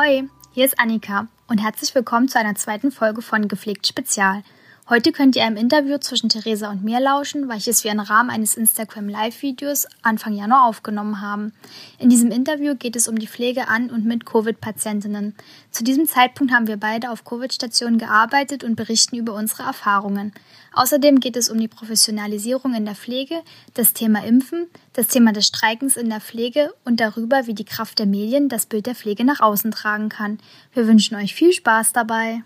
[0.00, 0.30] Ahoi!
[0.52, 4.42] Hier ist Annika und herzlich willkommen zu einer zweiten Folge von Gepflegt Spezial.
[4.90, 8.56] Heute könnt ihr einem Interview zwischen Theresa und mir lauschen, welches wir im Rahmen eines
[8.56, 11.52] Instagram Live-Videos Anfang Januar aufgenommen haben.
[12.00, 15.36] In diesem Interview geht es um die Pflege an und mit Covid-Patientinnen.
[15.70, 20.32] Zu diesem Zeitpunkt haben wir beide auf Covid-Stationen gearbeitet und berichten über unsere Erfahrungen.
[20.72, 23.42] Außerdem geht es um die Professionalisierung in der Pflege,
[23.74, 28.00] das Thema Impfen, das Thema des Streikens in der Pflege und darüber, wie die Kraft
[28.00, 30.40] der Medien das Bild der Pflege nach außen tragen kann.
[30.74, 32.42] Wir wünschen euch viel Spaß dabei.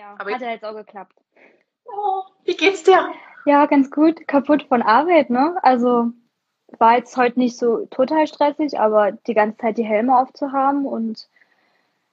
[0.00, 1.12] Ja, Aber hat ja jetzt auch geklappt.
[1.84, 3.12] Oh, wie geht's dir?
[3.44, 4.26] Ja, ganz gut.
[4.26, 5.58] Kaputt von Arbeit, ne?
[5.62, 6.06] Also
[6.78, 11.28] war jetzt heute nicht so total stressig, aber die ganze Zeit die Helme aufzuhaben und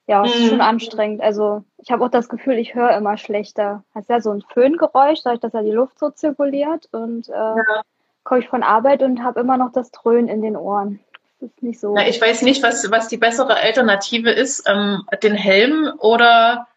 [0.06, 0.48] ja, es ist mhm.
[0.50, 1.22] schon anstrengend.
[1.22, 3.86] Also ich habe auch das Gefühl, ich höre immer schlechter.
[3.94, 7.34] Das ist ja so ein Föhngeräusch, dadurch, dass ja die Luft so zirkuliert und äh,
[7.34, 7.84] ja.
[8.26, 11.00] komme ich von Arbeit und habe immer noch das Dröhnen in den Ohren.
[11.40, 11.94] Das ist nicht so.
[11.94, 16.68] Na, ich weiß nicht, was, was die bessere Alternative ist, ähm, den Helm oder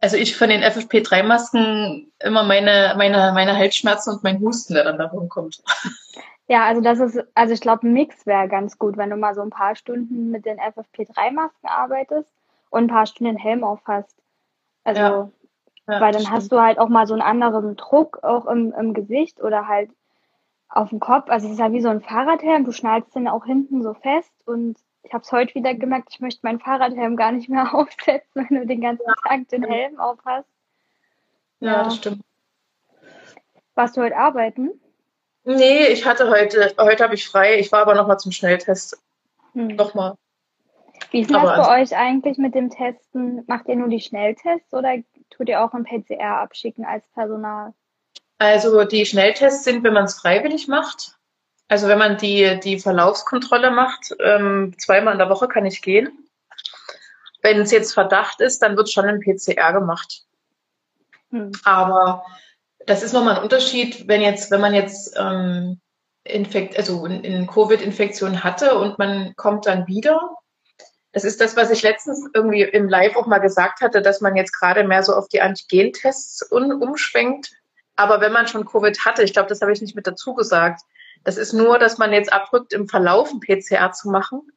[0.00, 4.98] also ich von den FFP3-Masken immer meine, meine, meine Halsschmerzen und mein Husten, der dann
[4.98, 5.62] davon kommt.
[6.50, 9.34] Ja, also das ist, also ich glaube, ein Mix wäre ganz gut, wenn du mal
[9.34, 12.32] so ein paar Stunden mit den FFP3-Masken arbeitest
[12.70, 14.16] und ein paar Stunden den Helm aufhast.
[14.82, 15.30] Also, ja.
[15.88, 16.36] Ja, weil dann stimmt.
[16.36, 19.90] hast du halt auch mal so einen anderen Druck auch im, im Gesicht oder halt
[20.70, 21.28] auf dem Kopf.
[21.28, 24.32] Also es ist ja wie so ein Fahrradhelm, du schnallst den auch hinten so fest
[24.46, 24.78] und
[25.08, 28.60] ich habe es heute wieder gemerkt, ich möchte meinen Fahrradhelm gar nicht mehr aufsetzen, wenn
[28.60, 30.48] du den ganzen Tag den Helm aufhast.
[31.60, 32.22] Ja, ja, das stimmt.
[33.74, 34.70] Warst du heute arbeiten?
[35.44, 37.58] Nee, ich hatte heute, heute habe ich frei.
[37.58, 39.02] Ich war aber nochmal zum Schnelltest.
[39.54, 39.68] Hm.
[39.68, 40.14] Nochmal.
[41.10, 43.44] Wie ist das aber bei euch eigentlich mit dem Testen?
[43.46, 44.96] Macht ihr nur die Schnelltests oder
[45.30, 47.72] tut ihr auch ein PCR abschicken als Personal?
[48.36, 51.17] Also die Schnelltests sind, wenn man es freiwillig macht.
[51.68, 56.10] Also wenn man die, die Verlaufskontrolle macht, ähm, zweimal in der Woche kann ich gehen.
[57.42, 60.22] Wenn es jetzt Verdacht ist, dann wird schon ein PCR gemacht.
[61.30, 61.52] Hm.
[61.64, 62.24] Aber
[62.86, 65.80] das ist nochmal ein Unterschied, wenn jetzt, wenn man jetzt ähm,
[66.24, 70.36] Infekt, also in Covid-Infektion hatte und man kommt dann wieder.
[71.12, 74.36] Das ist das, was ich letztens irgendwie im Live auch mal gesagt hatte, dass man
[74.36, 77.50] jetzt gerade mehr so auf die Antigentests umschwenkt.
[77.96, 80.82] Aber wenn man schon Covid hatte, ich glaube, das habe ich nicht mit dazu gesagt,
[81.28, 84.50] das ist nur, dass man jetzt abrückt, im Verlauf ein PCR zu machen.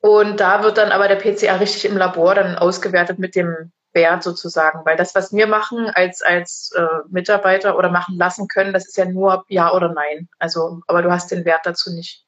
[0.00, 4.22] Und da wird dann aber der PCR richtig im Labor dann ausgewertet mit dem Wert
[4.22, 4.84] sozusagen.
[4.84, 8.98] Weil das, was wir machen als, als äh, Mitarbeiter oder machen lassen können, das ist
[8.98, 10.28] ja nur Ja oder Nein.
[10.38, 12.26] Also, aber du hast den Wert dazu nicht.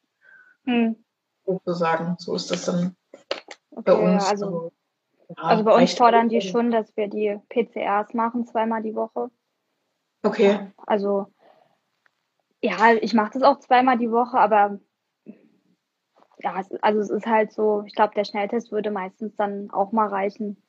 [0.64, 0.96] Hm.
[1.44, 2.16] Sozusagen.
[2.18, 2.96] So ist das dann
[3.72, 4.24] okay, bei uns.
[4.24, 4.72] Also,
[5.28, 9.28] ja, also bei uns fordern die schon, dass wir die PCRs machen, zweimal die Woche.
[10.22, 10.72] Okay.
[10.86, 11.26] Also
[12.60, 14.78] ja, ich mache das auch zweimal die Woche, aber
[16.40, 20.08] ja, also es ist halt so, ich glaube, der Schnelltest würde meistens dann auch mal
[20.08, 20.62] reichen.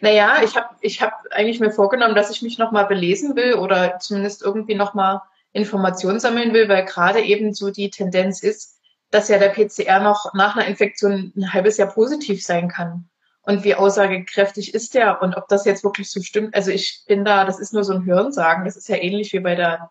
[0.00, 3.98] Naja, ich habe ich hab eigentlich mir vorgenommen, dass ich mich nochmal belesen will oder
[3.98, 8.78] zumindest irgendwie nochmal Informationen sammeln will, weil gerade eben so die Tendenz ist,
[9.10, 13.08] dass ja der PCR noch nach einer Infektion ein halbes Jahr positiv sein kann.
[13.42, 16.54] Und wie aussagekräftig ist der und ob das jetzt wirklich so stimmt.
[16.54, 19.40] Also ich bin da, das ist nur so ein Hörensagen, das ist ja ähnlich wie
[19.40, 19.90] bei der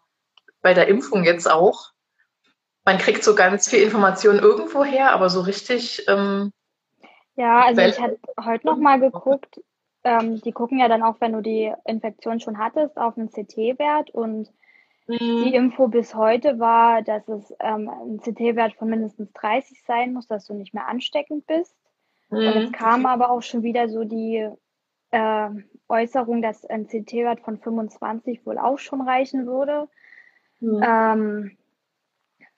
[0.63, 1.91] bei der Impfung jetzt auch.
[2.85, 6.06] Man kriegt so ganz viel Information irgendwo her, aber so richtig.
[6.07, 6.51] Ähm,
[7.35, 9.62] ja, also ich habe heute noch mal geguckt.
[10.03, 14.09] Ähm, die gucken ja dann auch, wenn du die Infektion schon hattest, auf einen CT-Wert
[14.09, 14.51] und
[15.07, 15.18] mhm.
[15.18, 20.28] die Info bis heute war, dass es ähm, ein CT-Wert von mindestens 30 sein muss,
[20.28, 21.75] dass du nicht mehr ansteckend bist.
[22.30, 22.38] Mhm.
[22.38, 24.50] Und es kam aber auch schon wieder so die
[25.12, 25.50] äh,
[25.88, 29.88] Äußerung, dass ein CT-Wert von 25 wohl auch schon reichen würde.
[30.63, 30.81] Mhm.
[30.85, 31.57] Ähm,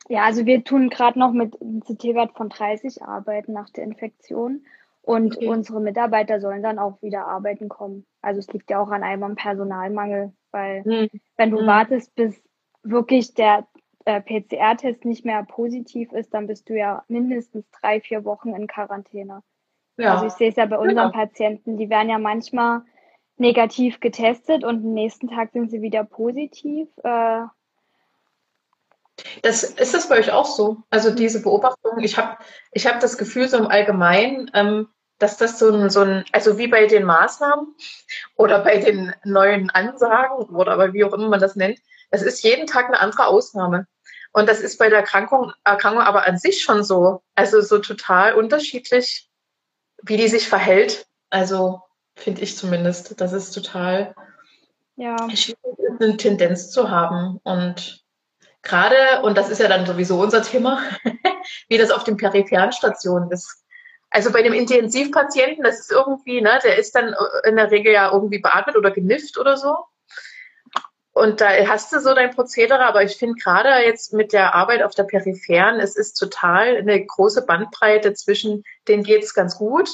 [0.07, 4.65] ja, also wir tun gerade noch mit einem CT-Wert von 30 arbeiten nach der Infektion.
[5.01, 5.47] Und okay.
[5.47, 8.05] unsere Mitarbeiter sollen dann auch wieder arbeiten kommen.
[8.21, 11.09] Also es liegt ja auch an einem Personalmangel, weil mhm.
[11.37, 11.67] wenn du mhm.
[11.67, 12.41] wartest, bis
[12.81, 13.67] wirklich der
[14.05, 18.67] äh, PCR-Test nicht mehr positiv ist, dann bist du ja mindestens drei, vier Wochen in
[18.67, 19.43] Quarantäne.
[19.97, 20.13] Ja.
[20.13, 21.09] Also ich sehe es ja bei unseren ja.
[21.09, 22.81] Patienten, die werden ja manchmal
[23.37, 26.87] negativ getestet und am nächsten Tag sind sie wieder positiv.
[27.03, 27.43] Äh,
[29.43, 30.77] das, ist das bei euch auch so?
[30.89, 32.37] Also diese Beobachtung, ich habe
[32.71, 34.89] ich hab das Gefühl so im Allgemeinen, ähm,
[35.19, 37.75] dass das so ein, so ein, also wie bei den Maßnahmen
[38.35, 41.79] oder bei den neuen Ansagen oder aber wie auch immer man das nennt,
[42.11, 43.87] das ist jeden Tag eine andere Ausnahme.
[44.33, 48.33] Und das ist bei der Erkrankung, Erkrankung aber an sich schon so, also so total
[48.33, 49.29] unterschiedlich,
[50.03, 51.07] wie die sich verhält.
[51.29, 51.81] Also
[52.17, 54.13] finde ich zumindest, das ist total
[54.97, 55.15] ja.
[55.99, 57.39] eine Tendenz zu haben.
[57.43, 58.04] Und
[58.65, 60.81] gerade, und das ist ja dann sowieso unser Thema,
[61.69, 63.63] wie das auf den peripheren Stationen ist.
[64.09, 68.11] Also bei dem Intensivpatienten, das ist irgendwie, ne, der ist dann in der Regel ja
[68.11, 69.75] irgendwie beatmet oder genifft oder so.
[71.11, 74.83] Und da hast du so dein Prozedere, aber ich finde gerade jetzt mit der Arbeit
[74.83, 79.89] auf der Peripheren, es ist total eine große Bandbreite zwischen, denen geht's ganz gut.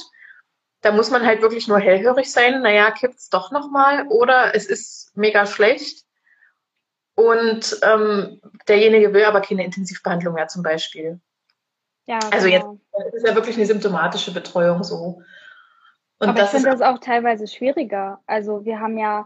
[0.81, 5.11] Da muss man halt wirklich nur hellhörig sein, naja, kippt's doch nochmal oder es ist
[5.15, 6.05] mega schlecht.
[7.21, 11.19] Und ähm, derjenige will aber keine Intensivbehandlung mehr zum Beispiel.
[12.07, 12.79] Ja, also genau.
[12.97, 15.21] jetzt ist ja wirklich eine symptomatische Betreuung so.
[16.19, 18.19] Und aber ich finde das auch teilweise schwieriger.
[18.27, 19.25] Also wir haben ja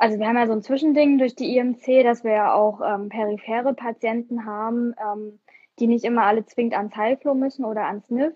[0.00, 3.10] also wir haben ja so ein Zwischending durch die IMC, dass wir ja auch ähm,
[3.10, 5.38] periphere Patienten haben, ähm,
[5.78, 8.32] die nicht immer alle zwingend ans Heilflow müssen oder ans NIF.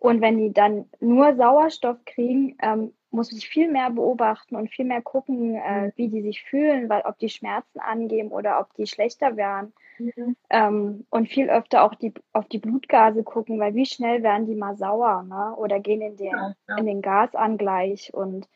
[0.00, 4.86] Und wenn die dann nur Sauerstoff kriegen, ähm, muss ich viel mehr beobachten und viel
[4.86, 5.92] mehr gucken, äh, mhm.
[5.96, 9.74] wie die sich fühlen, weil ob die Schmerzen angeben oder ob die schlechter werden.
[9.98, 10.36] Mhm.
[10.48, 14.54] Ähm, und viel öfter auch die, auf die Blutgase gucken, weil wie schnell werden die
[14.54, 15.54] mal sauer ne?
[15.56, 16.76] oder gehen in den, ja, ja.
[16.78, 18.14] in den Gasangleich.
[18.14, 18.48] Und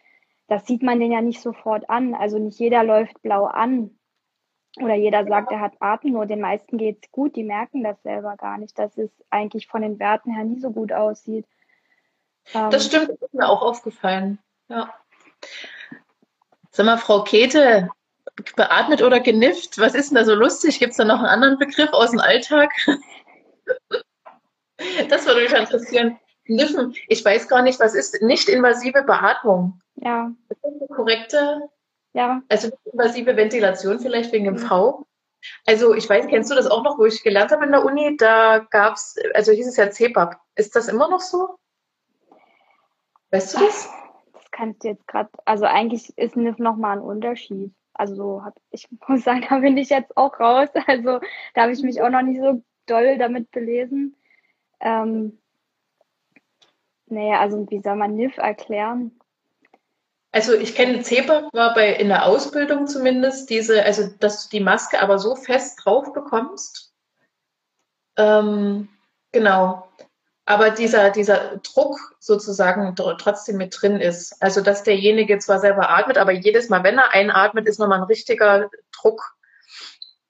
[0.47, 2.15] das sieht man den ja nicht sofort an.
[2.15, 3.91] Also nicht jeder läuft blau an
[4.79, 6.31] oder jeder sagt, er hat Atemnot.
[6.31, 9.99] Den meisten geht's gut, die merken das selber gar nicht, dass es eigentlich von den
[9.99, 11.47] Werten her nie so gut aussieht.
[12.53, 14.39] Ähm, das stimmt, das ist mir auch aufgefallen.
[14.69, 14.93] Ja.
[16.71, 17.89] Sag mal, Frau Käthe,
[18.57, 19.79] beatmet oder genifft?
[19.79, 20.79] Was ist denn da so lustig?
[20.79, 22.73] Gibt es da noch einen anderen Begriff aus dem Alltag?
[25.09, 26.19] das würde mich interessieren.
[26.47, 29.81] Niffen, ich weiß gar nicht, was ist nicht invasive Beatmung?
[29.97, 30.31] Ja.
[30.49, 31.69] Ist das eine korrekte?
[32.15, 32.43] Ja.
[32.49, 34.59] Also invasive Ventilation vielleicht wegen dem mhm.
[34.59, 35.07] V.
[35.67, 38.17] Also ich weiß, kennst du das auch noch, wo ich gelernt habe in der Uni?
[38.17, 40.37] Da gab es, also hieß es ja CPAP.
[40.55, 41.59] Ist das immer noch so?
[43.31, 43.91] Weißt du das?
[44.33, 47.75] Das kannst du jetzt gerade, also eigentlich ist NIF nochmal ein Unterschied.
[47.93, 50.69] Also so hab, ich muss sagen, da bin ich jetzt auch raus.
[50.87, 51.21] Also
[51.55, 54.17] da habe ich mich auch noch nicht so doll damit belesen.
[54.81, 55.39] Ähm,
[57.07, 59.19] naja, also wie soll man NIF erklären?
[60.35, 64.65] Also ich kenne CEPAP war bei in der Ausbildung zumindest diese, also dass du die
[64.65, 66.93] Maske aber so fest drauf bekommst.
[68.17, 68.89] Ähm,
[69.31, 69.87] genau.
[70.45, 74.43] Aber dieser, dieser Druck sozusagen trotzdem mit drin ist.
[74.43, 78.09] Also dass derjenige zwar selber atmet, aber jedes Mal, wenn er einatmet, ist nochmal ein
[78.09, 79.37] richtiger Druck.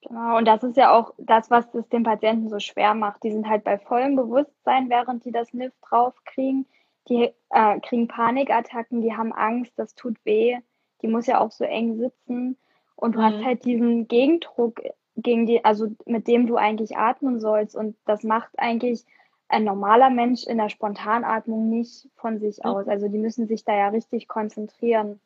[0.02, 3.22] Genau, und das ist ja auch das, was es den Patienten so schwer macht.
[3.22, 6.66] Die sind halt bei vollem Bewusstsein, während die das NIF draufkriegen
[7.08, 10.58] die äh, kriegen Panikattacken, die haben Angst, das tut weh.
[11.02, 12.56] Die muss ja auch so eng sitzen.
[12.96, 13.24] Und du mhm.
[13.24, 14.80] hast halt diesen Gegendruck
[15.16, 17.76] gegen die, also mit dem du eigentlich atmen sollst.
[17.76, 19.04] Und das macht eigentlich
[19.48, 22.70] ein normaler Mensch in der Spontanatmung nicht von sich mhm.
[22.70, 22.88] aus.
[22.88, 25.20] Also die müssen sich da ja richtig konzentrieren.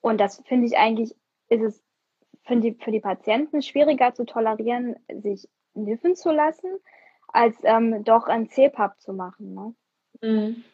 [0.00, 1.14] Und das finde ich eigentlich,
[1.48, 1.82] ist es
[2.44, 6.70] für die, für die Patienten schwieriger zu tolerieren, sich niffen zu lassen,
[7.28, 9.54] als ähm, doch ein CPAP zu machen.
[9.54, 9.74] Ne?
[10.20, 10.64] Mhm.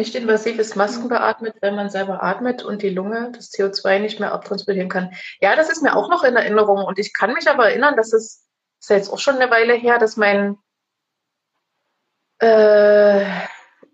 [0.00, 4.32] Nicht invasiv ist Maskenbeatmet, wenn man selber atmet und die Lunge das CO2 nicht mehr
[4.32, 5.12] abtransportieren kann.
[5.42, 8.14] Ja, das ist mir auch noch in Erinnerung und ich kann mich aber erinnern, dass
[8.14, 8.48] es,
[8.80, 10.56] ist ja jetzt auch schon eine Weile her, dass mein,
[12.38, 13.26] äh,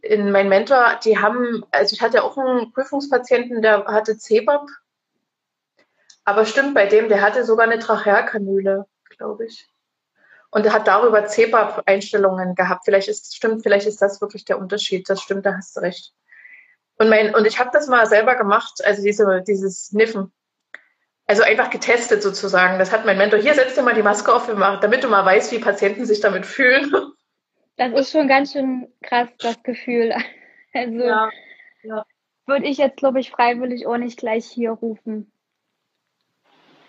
[0.00, 4.68] in mein Mentor, die haben, also ich hatte auch einen Prüfungspatienten, der hatte CEBAP.
[6.24, 9.68] Aber stimmt bei dem, der hatte sogar eine Trachealkanüle, glaube ich
[10.56, 12.86] und hat darüber CEPAP-Einstellungen gehabt.
[12.86, 15.06] Vielleicht ist stimmt, vielleicht ist das wirklich der Unterschied.
[15.06, 16.14] Das stimmt, da hast du recht.
[16.96, 20.32] Und mein und ich habe das mal selber gemacht, also diese dieses Niffen.
[21.26, 22.78] Also einfach getestet sozusagen.
[22.78, 23.38] Das hat mein Mentor.
[23.38, 24.46] Hier setzt dir mal die Maske auf,
[24.80, 26.90] damit du mal weißt, wie Patienten sich damit fühlen.
[27.76, 30.14] Das ist schon ganz schön krass, das Gefühl.
[30.72, 31.30] Also ja,
[31.82, 32.06] ja.
[32.46, 35.30] würde ich jetzt, glaube ich, freiwillig auch nicht gleich hier rufen.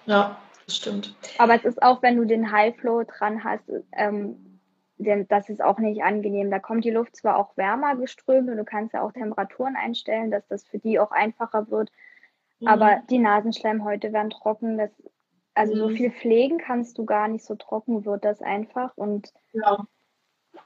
[0.06, 0.38] Ja,
[0.70, 1.16] stimmt.
[1.38, 4.60] Aber es ist auch, wenn du den High Flow dran hast, ähm,
[4.98, 6.50] denn das ist auch nicht angenehm.
[6.50, 10.32] Da kommt die Luft zwar auch wärmer geströmt und du kannst ja auch Temperaturen einstellen,
[10.32, 11.92] dass das für die auch einfacher wird.
[12.60, 12.68] Mhm.
[12.68, 14.78] Aber die Nasenschleimhäute werden trocken.
[14.78, 14.92] Das,
[15.54, 15.80] also mhm.
[15.80, 18.98] so viel pflegen kannst du gar nicht, so trocken wird das einfach.
[18.98, 19.86] Und ja.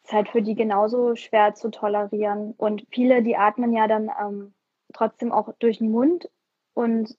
[0.03, 2.53] ist halt für die genauso schwer zu tolerieren.
[2.55, 4.53] Und viele, die atmen ja dann ähm,
[4.93, 6.29] trotzdem auch durch den Mund
[6.74, 7.17] und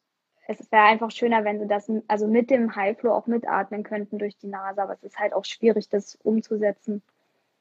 [0.60, 4.36] es wäre einfach schöner, wenn sie das also mit dem Highflow auch mitatmen könnten durch
[4.36, 7.02] die Nase, aber es ist halt auch schwierig, das umzusetzen.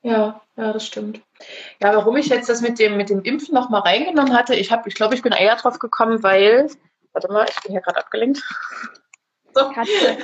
[0.04, 1.22] Ja, ja, das stimmt.
[1.82, 4.90] Ja, warum ich jetzt das mit dem, mit dem Impfen nochmal reingenommen hatte, ich habe,
[4.90, 6.70] ich glaube, ich bin eher drauf gekommen, weil,
[7.14, 8.42] warte mal, ich bin hier gerade abgelenkt.
[9.54, 9.70] So.
[9.70, 10.18] Katze.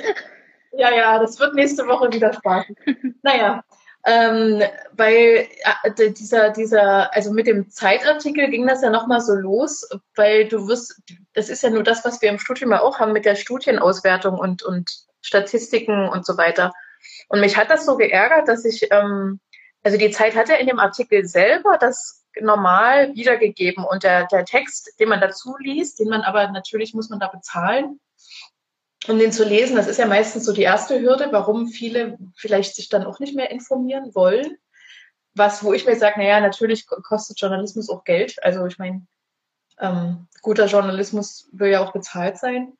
[0.72, 2.66] Ja, ja, das wird nächste Woche wieder Spaß.
[3.22, 3.62] naja,
[4.10, 4.62] Ähm,
[4.92, 5.48] weil
[5.82, 9.86] äh, dieser, dieser, also mit dem Zeitartikel ging das ja nochmal so los,
[10.16, 11.02] weil du wirst,
[11.34, 14.38] das ist ja nur das, was wir im Studium ja auch haben mit der Studienauswertung
[14.38, 16.72] und, und Statistiken und so weiter.
[17.28, 19.40] Und mich hat das so geärgert, dass ich, ähm,
[19.82, 24.46] also die Zeit hat ja in dem Artikel selber das normal wiedergegeben und der, der
[24.46, 28.00] Text, den man dazu liest, den man aber natürlich muss man da bezahlen,
[29.06, 32.74] um den zu lesen, das ist ja meistens so die erste Hürde, warum viele vielleicht
[32.74, 34.56] sich dann auch nicht mehr informieren wollen.
[35.34, 38.42] Was, wo ich mir sage, naja, natürlich kostet Journalismus auch Geld.
[38.42, 39.06] Also ich meine,
[39.78, 42.72] ähm, guter Journalismus will ja auch bezahlt sein.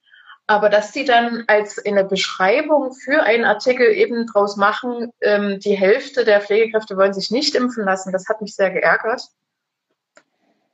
[0.49, 5.61] Aber dass die dann als in der Beschreibung für einen Artikel eben draus machen, ähm,
[5.61, 9.23] die Hälfte der Pflegekräfte wollen sich nicht impfen lassen, das hat mich sehr geärgert.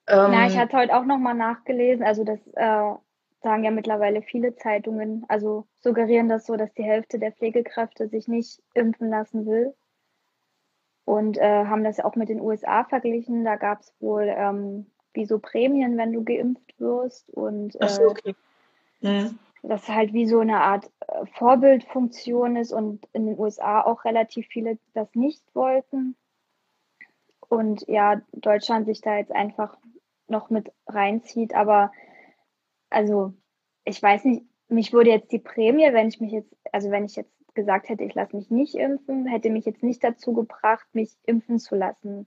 [0.07, 2.95] Ähm, Na, ich hatte heute auch nochmal nachgelesen, also das äh,
[3.45, 8.27] sagen ja mittlerweile viele Zeitungen, also suggerieren das so, dass die Hälfte der Pflegekräfte sich
[8.27, 9.75] nicht impfen lassen will.
[11.05, 13.45] Und äh, haben das auch mit den USA verglichen.
[13.45, 17.29] Da gab es wohl ähm, wie so Prämien, wenn du geimpft wirst.
[17.29, 18.35] Und äh, so, okay.
[19.03, 19.39] mhm.
[19.63, 24.47] das halt wie so eine Art äh, Vorbildfunktion ist und in den USA auch relativ
[24.47, 26.17] viele das nicht wollten.
[27.51, 29.77] Und ja, Deutschland sich da jetzt einfach
[30.29, 31.55] noch mit reinzieht.
[31.55, 31.93] Aber
[32.95, 33.35] also
[33.85, 37.17] ich weiß nicht, mich würde jetzt die Prämie, wenn ich mich jetzt, also wenn ich
[37.17, 41.13] jetzt gesagt hätte, ich lasse mich nicht impfen, hätte mich jetzt nicht dazu gebracht, mich
[41.27, 42.27] impfen zu lassen.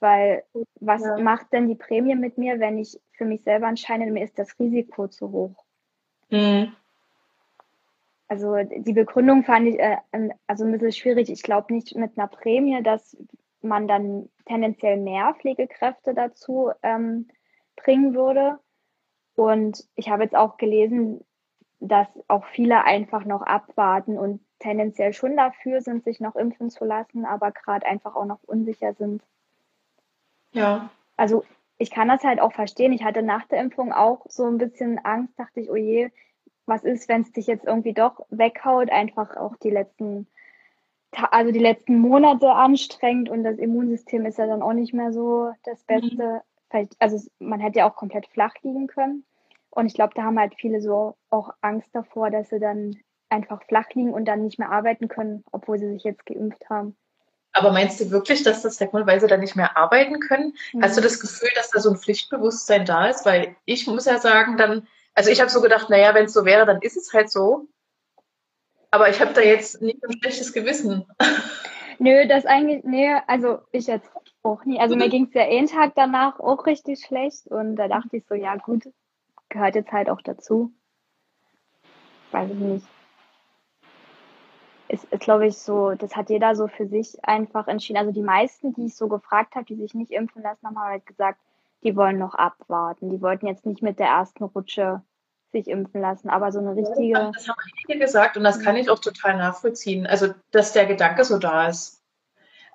[0.00, 0.44] Weil
[0.80, 1.18] was ja.
[1.18, 4.58] macht denn die Prämie mit mir, wenn ich für mich selber entscheide, mir ist das
[4.58, 5.64] Risiko zu hoch?
[6.30, 6.72] Mhm.
[8.28, 9.98] Also die Begründung fand ich äh,
[10.46, 11.30] also ein bisschen schwierig.
[11.30, 13.16] Ich glaube nicht mit einer Prämie, dass
[13.62, 17.28] man dann tendenziell mehr Pflegekräfte dazu ähm,
[17.76, 18.58] bringen würde.
[19.36, 21.24] Und ich habe jetzt auch gelesen,
[21.80, 26.84] dass auch viele einfach noch abwarten und tendenziell schon dafür sind, sich noch impfen zu
[26.84, 29.22] lassen, aber gerade einfach auch noch unsicher sind.
[30.52, 30.90] Ja.
[31.16, 31.44] Also
[31.76, 32.92] ich kann das halt auch verstehen.
[32.92, 36.10] Ich hatte nach der Impfung auch so ein bisschen Angst, dachte ich, oh je,
[36.64, 40.26] was ist, wenn es dich jetzt irgendwie doch weghaut, einfach auch die letzten,
[41.30, 45.52] also die letzten Monate anstrengend und das Immunsystem ist ja dann auch nicht mehr so
[45.64, 45.86] das mhm.
[45.86, 46.24] Beste.
[46.24, 46.40] Mhm
[46.74, 49.24] vielleicht, also man hätte ja auch komplett flach liegen können.
[49.70, 52.96] Und ich glaube, da haben halt viele so auch Angst davor, dass sie dann
[53.28, 56.96] einfach flach liegen und dann nicht mehr arbeiten können, obwohl sie sich jetzt geimpft haben.
[57.52, 60.54] Aber meinst du wirklich, dass das der Grund, weil sie dann nicht mehr arbeiten können?
[60.72, 60.82] Mhm.
[60.82, 63.24] Hast du das Gefühl, dass da so ein Pflichtbewusstsein da ist?
[63.24, 66.44] Weil ich muss ja sagen, dann, also ich habe so gedacht, naja, wenn es so
[66.44, 67.68] wäre, dann ist es halt so.
[68.90, 71.06] Aber ich habe da jetzt nicht ein schlechtes Gewissen.
[71.98, 74.10] Nö, das eigentlich, nee, also ich jetzt
[74.44, 74.78] auch nie.
[74.78, 75.10] Also mir mhm.
[75.10, 78.56] ging es ja einen Tag danach auch richtig schlecht und da dachte ich so, ja
[78.56, 78.84] gut,
[79.48, 80.72] gehört jetzt halt auch dazu.
[82.30, 82.86] Weiß ich nicht.
[84.88, 87.98] Ist, ist glaube ich, so, das hat jeder so für sich einfach entschieden.
[87.98, 91.06] Also die meisten, die ich so gefragt habe, die sich nicht impfen lassen, haben halt
[91.06, 91.40] gesagt,
[91.82, 93.10] die wollen noch abwarten.
[93.10, 95.02] Die wollten jetzt nicht mit der ersten Rutsche
[95.52, 97.30] sich impfen lassen, aber so eine richtige.
[97.32, 100.06] Das haben einige gesagt und das kann ich auch total nachvollziehen.
[100.06, 102.03] Also, dass der Gedanke so da ist.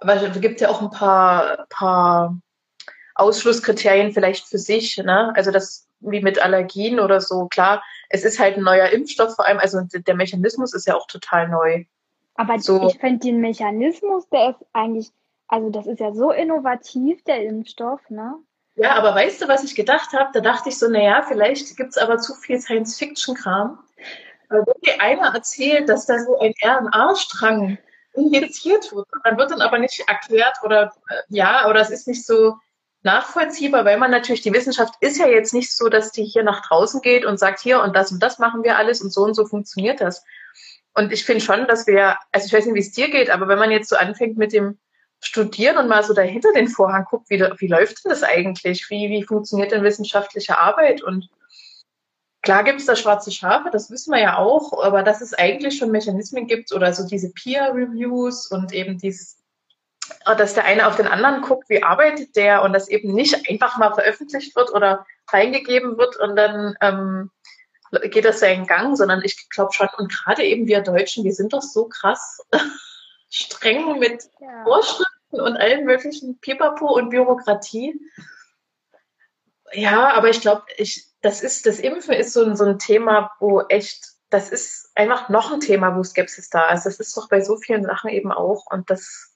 [0.02, 2.38] Aber es gibt ja auch ein paar, paar
[3.16, 5.34] Ausschlusskriterien vielleicht für sich, ne?
[5.36, 7.48] Also das wie mit Allergien oder so.
[7.48, 11.08] Klar, es ist halt ein neuer Impfstoff vor allem, also der Mechanismus ist ja auch
[11.08, 11.86] total neu.
[12.36, 12.88] Aber so.
[12.88, 15.10] ich finde den Mechanismus, der ist eigentlich,
[15.48, 18.36] also das ist ja so innovativ, der Impfstoff, ne?
[18.76, 20.30] Ja, aber weißt du, was ich gedacht habe?
[20.34, 23.78] Da dachte ich so, naja, vielleicht gibt es aber zu viel Science-Fiction-Kram.
[24.48, 27.78] Wenn dir einer erzählt, dass da so ein RNA-Strang
[28.20, 32.26] injiziert wird, dann wird dann aber nicht erklärt oder äh, ja, oder es ist nicht
[32.26, 32.56] so
[33.02, 36.66] nachvollziehbar, weil man natürlich, die Wissenschaft ist ja jetzt nicht so, dass die hier nach
[36.68, 39.34] draußen geht und sagt, hier und das und das machen wir alles und so und
[39.34, 40.24] so funktioniert das.
[40.94, 43.48] Und ich finde schon, dass wir, also ich weiß nicht, wie es dir geht, aber
[43.48, 44.78] wenn man jetzt so anfängt mit dem
[45.22, 48.90] studieren und mal so dahinter den Vorhang guckt, wie, wie läuft denn das eigentlich?
[48.90, 51.02] Wie, wie funktioniert denn wissenschaftliche Arbeit?
[51.02, 51.30] Und
[52.42, 55.78] klar gibt es da schwarze Schafe, das wissen wir ja auch, aber dass es eigentlich
[55.78, 59.38] schon Mechanismen gibt oder so diese Peer-Reviews und eben dieses,
[60.26, 63.78] dass der eine auf den anderen guckt, wie arbeitet der und das eben nicht einfach
[63.78, 67.32] mal veröffentlicht wird oder reingegeben wird und dann ähm,
[68.10, 71.54] geht das seinen Gang, sondern ich glaube schon, und gerade eben wir Deutschen, wir sind
[71.54, 72.42] doch so krass
[73.30, 74.64] streng mit ja.
[74.64, 78.00] Vorschriften und allen möglichen Pipapo und Bürokratie.
[79.74, 83.32] Ja, aber ich glaube, ich, das ist, das Impfen ist so ein, so ein Thema,
[83.40, 86.86] wo echt, das ist einfach noch ein Thema, wo Skepsis da ist.
[86.86, 89.36] Das ist doch bei so vielen Sachen eben auch und das.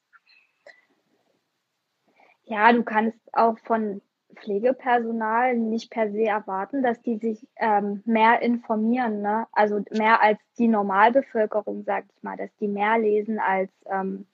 [2.45, 4.01] Ja, du kannst auch von
[4.35, 9.47] Pflegepersonal nicht per se erwarten, dass die sich ähm, mehr informieren, ne?
[9.51, 14.27] Also mehr als die Normalbevölkerung, sag ich mal, dass die mehr lesen als ähm,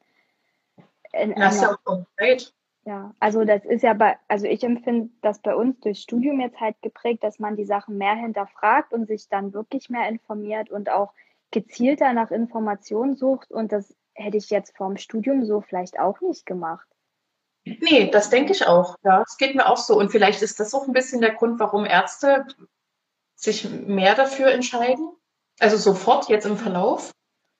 [1.12, 2.53] in das ist ja auch konkret.
[2.89, 6.60] Ja, also das ist ja bei, also ich empfinde das bei uns durchs Studium jetzt
[6.60, 10.89] halt geprägt, dass man die Sachen mehr hinterfragt und sich dann wirklich mehr informiert und
[10.89, 11.13] auch
[11.51, 16.48] gezielter nach Informationen sucht und das hätte ich jetzt vorm Studium so vielleicht auch nicht
[16.48, 16.88] gemacht.
[17.63, 18.96] Nee, das denke ich auch.
[19.03, 19.96] Ja, es geht mir auch so.
[19.96, 22.48] Und vielleicht ist das auch ein bisschen der Grund, warum Ärzte
[23.36, 25.12] sich mehr dafür entscheiden.
[25.60, 27.12] Also sofort jetzt im Verlauf.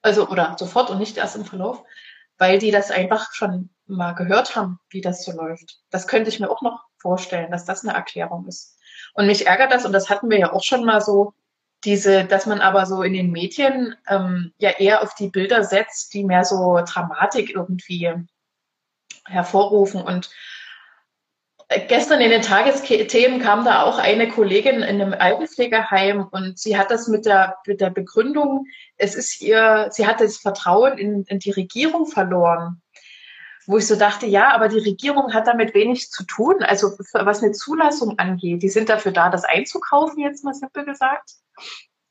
[0.02, 1.84] Also, oder sofort und nicht erst im Verlauf,
[2.36, 5.80] weil die das einfach schon mal gehört haben, wie das so läuft.
[5.90, 8.76] Das könnte ich mir auch noch vorstellen, dass das eine Erklärung ist.
[9.14, 11.34] Und mich ärgert das, und das hatten wir ja auch schon mal so,
[11.84, 16.12] diese, dass man aber so in den Medien ähm, ja eher auf die Bilder setzt,
[16.12, 18.12] die mehr so Dramatik irgendwie
[19.26, 20.02] hervorrufen.
[20.02, 20.30] Und
[21.88, 26.90] gestern in den Tagesthemen kam da auch eine Kollegin in einem Altenpflegeheim und sie hat
[26.90, 28.66] das mit der, mit der Begründung,
[28.96, 32.79] es ist ihr, sie hat das Vertrauen in, in die Regierung verloren.
[33.70, 36.60] Wo ich so dachte, ja, aber die Regierung hat damit wenig zu tun.
[36.64, 41.34] Also was eine Zulassung angeht, die sind dafür da, das einzukaufen, jetzt mal simpel gesagt.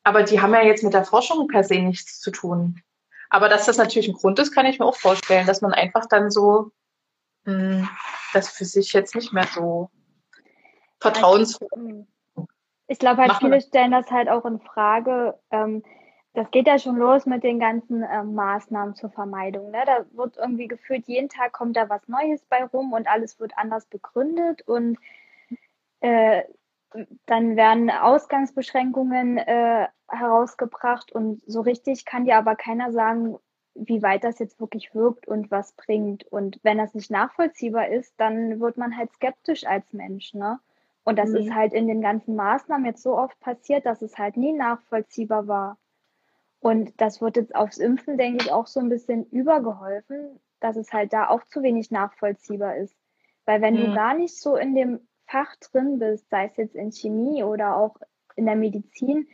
[0.03, 2.81] Aber die haben ja jetzt mit der Forschung per se nichts zu tun.
[3.29, 6.05] Aber dass das natürlich ein Grund ist, kann ich mir auch vorstellen, dass man einfach
[6.05, 6.71] dann so
[7.43, 7.89] mh, hm,
[8.31, 9.89] das für sich jetzt nicht mehr so
[11.01, 12.07] vertrauensvoll.
[12.87, 15.37] Ich glaube halt, viele stellen das halt auch in Frage.
[15.51, 15.83] Ähm,
[16.39, 19.71] das geht ja schon los mit den ganzen äh, Maßnahmen zur Vermeidung.
[19.71, 19.83] Ne?
[19.85, 23.51] Da wird irgendwie gefühlt, jeden Tag kommt da was Neues bei rum und alles wird
[23.57, 24.97] anders begründet und
[25.99, 26.43] äh,
[27.25, 33.37] dann werden Ausgangsbeschränkungen äh, herausgebracht und so richtig kann dir aber keiner sagen,
[33.75, 36.23] wie weit das jetzt wirklich wirkt und was bringt.
[36.23, 40.61] Und wenn das nicht nachvollziehbar ist, dann wird man halt skeptisch als Mensch, ne?
[41.03, 41.35] Und das mhm.
[41.35, 45.45] ist halt in den ganzen Maßnahmen jetzt so oft passiert, dass es halt nie nachvollziehbar
[45.45, 45.77] war.
[46.59, 50.91] Und das wird jetzt aufs Impfen, denke ich, auch so ein bisschen übergeholfen, dass es
[50.91, 52.95] halt da auch zu wenig nachvollziehbar ist.
[53.45, 53.85] Weil wenn mhm.
[53.85, 57.75] du gar nicht so in dem Fach drin bist, sei es jetzt in Chemie oder
[57.75, 57.95] auch
[58.35, 59.27] in der Medizin,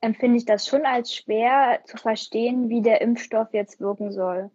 [0.00, 4.50] empfinde ich das schon als schwer zu verstehen, wie der Impfstoff jetzt wirken soll.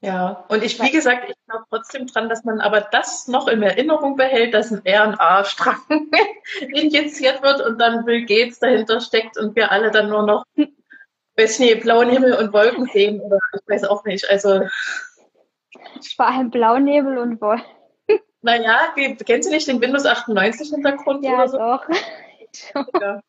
[0.00, 3.62] Ja, und ich, wie gesagt, ich glaube trotzdem dran, dass man aber das noch in
[3.62, 5.80] Erinnerung behält, dass ein RNA-Strang
[6.74, 10.44] injiziert wird und dann Bill Gates dahinter steckt und wir alle dann nur noch,
[11.36, 14.28] weiß nicht, blauen Himmel und Wolken sehen oder ich weiß auch nicht.
[14.28, 14.62] Also.
[16.16, 17.64] Vor allem Blaunebel und Wolken.
[18.42, 21.24] Naja, wie, kennst du nicht den Windows 98 Hintergrund?
[21.24, 21.56] Ja, oder so?
[21.58, 21.88] doch.
[23.00, 23.20] ja.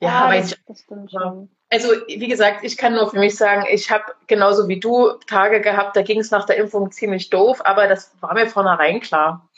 [0.00, 1.50] Ja, ja aber das, ich, das stimmt schon.
[1.68, 5.60] Also wie gesagt, ich kann nur für mich sagen, ich habe genauso wie du Tage
[5.60, 9.48] gehabt, da ging es nach der Impfung ziemlich doof, aber das war mir vornherein klar,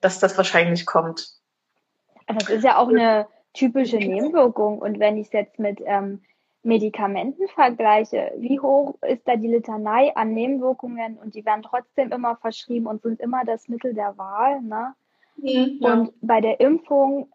[0.00, 1.28] dass das wahrscheinlich kommt.
[2.26, 4.78] Das ist ja auch eine typische Nebenwirkung.
[4.78, 6.20] Und wenn ich es jetzt mit ähm,
[6.62, 12.36] Medikamenten vergleiche, wie hoch ist da die Litanei an Nebenwirkungen und die werden trotzdem immer
[12.36, 14.60] verschrieben und sind immer das Mittel der Wahl.
[14.62, 14.94] Ne?
[15.36, 15.92] Mhm, ja.
[15.92, 17.30] Und bei der Impfung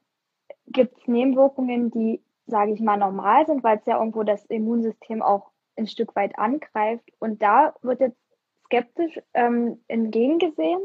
[0.68, 5.22] gibt es Nebenwirkungen, die sage ich mal, normal sind, weil es ja irgendwo das Immunsystem
[5.22, 7.12] auch ein Stück weit angreift.
[7.20, 8.18] Und da wird jetzt
[8.66, 10.80] skeptisch ähm, entgegengesehen.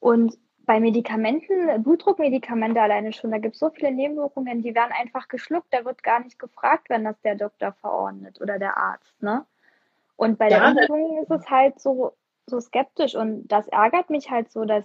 [0.00, 5.28] Und bei Medikamenten, Blutdruckmedikamente alleine schon, da gibt es so viele Nebenwirkungen, die werden einfach
[5.28, 9.20] geschluckt, da wird gar nicht gefragt, wenn das der Doktor verordnet oder der Arzt.
[9.22, 9.46] Ne?
[10.16, 12.12] Und bei ja, der Impfung ist es halt so,
[12.46, 14.84] so skeptisch und das ärgert mich halt so, dass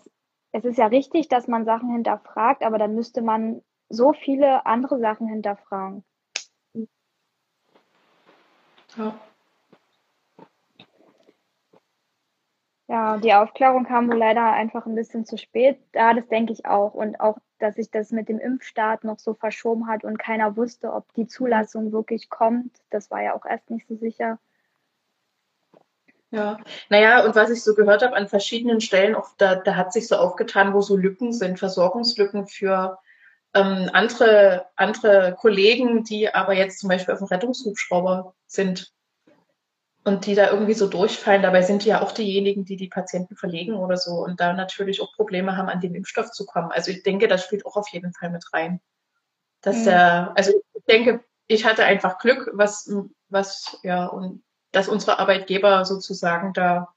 [0.51, 4.99] es ist ja richtig, dass man Sachen hinterfragt, aber dann müsste man so viele andere
[4.99, 6.05] Sachen hinterfragen.
[8.95, 9.13] Ja.
[12.87, 15.79] Ja, die Aufklärung kam wohl leider einfach ein bisschen zu spät.
[15.93, 16.93] Ja, das denke ich auch.
[16.93, 20.93] Und auch, dass sich das mit dem Impfstart noch so verschoben hat und keiner wusste,
[20.93, 22.71] ob die Zulassung wirklich kommt.
[22.91, 24.37] Das war ja auch erst nicht so sicher.
[26.29, 26.57] Ja,
[26.89, 30.07] naja, und was ich so gehört habe an verschiedenen Stellen, auch da, da hat sich
[30.07, 32.99] so aufgetan, wo so Lücken sind, Versorgungslücken für
[33.53, 38.94] ähm, andere, andere Kollegen, die aber jetzt zum Beispiel auf dem Rettungshubschrauber sind
[40.05, 41.41] und die da irgendwie so durchfallen.
[41.41, 45.01] Dabei sind die ja auch diejenigen, die die Patienten verlegen oder so und da natürlich
[45.01, 46.71] auch Probleme haben, an den Impfstoff zu kommen.
[46.71, 48.79] Also ich denke, das spielt auch auf jeden Fall mit rein.
[49.61, 49.85] Dass mhm.
[49.85, 52.89] der, also ich denke, ich hatte einfach Glück, was,
[53.29, 56.93] was, ja, und dass unsere Arbeitgeber sozusagen da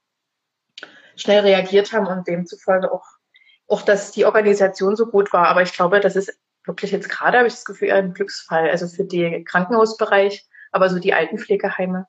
[1.15, 3.05] schnell reagiert haben und demzufolge auch,
[3.67, 5.47] auch, dass die Organisation so gut war.
[5.47, 8.69] Aber ich glaube, das ist wirklich jetzt gerade, habe ich das Gefühl, ein Glücksfall.
[8.69, 12.05] Also für den Krankenhausbereich, aber so die Altenpflegeheime.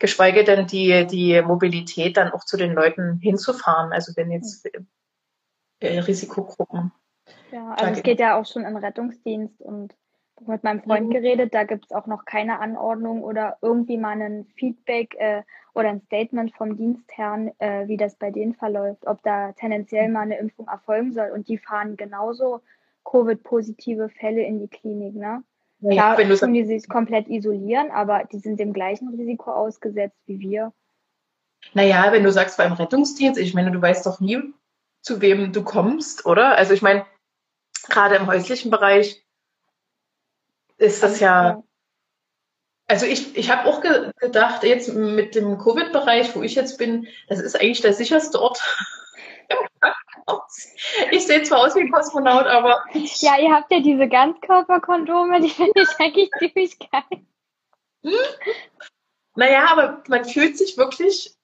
[0.00, 3.92] Geschweige denn die, die Mobilität dann auch zu den Leuten hinzufahren.
[3.92, 4.68] Also wenn jetzt
[5.80, 6.92] äh, Risikogruppen.
[7.52, 9.94] Ja, also es geht ja auch schon im Rettungsdienst und
[10.46, 11.12] mit meinem Freund mhm.
[11.12, 15.42] geredet, da gibt es auch noch keine Anordnung oder irgendwie mal ein Feedback äh,
[15.74, 20.22] oder ein Statement vom Dienstherrn, äh, wie das bei denen verläuft, ob da tendenziell mal
[20.22, 21.30] eine Impfung erfolgen soll.
[21.30, 22.60] Und die fahren genauso
[23.04, 25.14] Covid-positive Fälle in die Klinik.
[25.14, 25.42] Ne?
[25.84, 29.52] Ja, Klar, wenn du tun die sich komplett isolieren, aber die sind dem gleichen Risiko
[29.52, 30.72] ausgesetzt wie wir.
[31.74, 34.54] Naja, wenn du sagst beim Rettungsdienst, ich meine, du weißt doch nie,
[35.02, 36.56] zu wem du kommst, oder?
[36.56, 37.04] Also ich meine,
[37.88, 39.22] gerade im häuslichen Bereich
[40.78, 41.62] ist das ja.
[42.86, 47.06] Also ich, ich habe auch ge gedacht, jetzt mit dem Covid-Bereich, wo ich jetzt bin,
[47.28, 48.62] das ist eigentlich der sicherste Ort.
[51.10, 52.84] ich sehe zwar aus wie ein Kosmonaut, aber.
[52.94, 57.24] Ja, ihr habt ja diese Ganzkörperkondome, die finde ich eigentlich ziemlich geil.
[58.02, 58.12] Hm?
[59.36, 61.34] Naja, aber man fühlt sich wirklich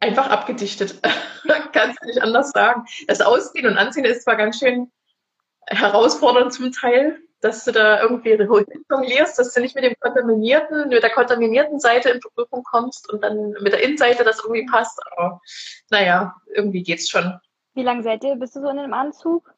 [0.00, 1.00] einfach abgedichtet.
[1.72, 2.84] Kannst du nicht anders sagen.
[3.06, 4.92] Das Ausziehen und Anziehen ist zwar ganz schön
[5.66, 8.30] herausfordernd zum Teil, dass du da irgendwie
[8.90, 13.22] jonglierst, dass du nicht mit dem kontaminierten, mit der kontaminierten Seite in Berührung kommst und
[13.22, 15.00] dann mit der Innenseite das irgendwie passt.
[15.12, 15.40] Aber
[15.90, 17.38] naja, irgendwie geht's schon.
[17.78, 18.34] Wie lange seid ihr?
[18.34, 19.54] Bist du so in einem Anzug?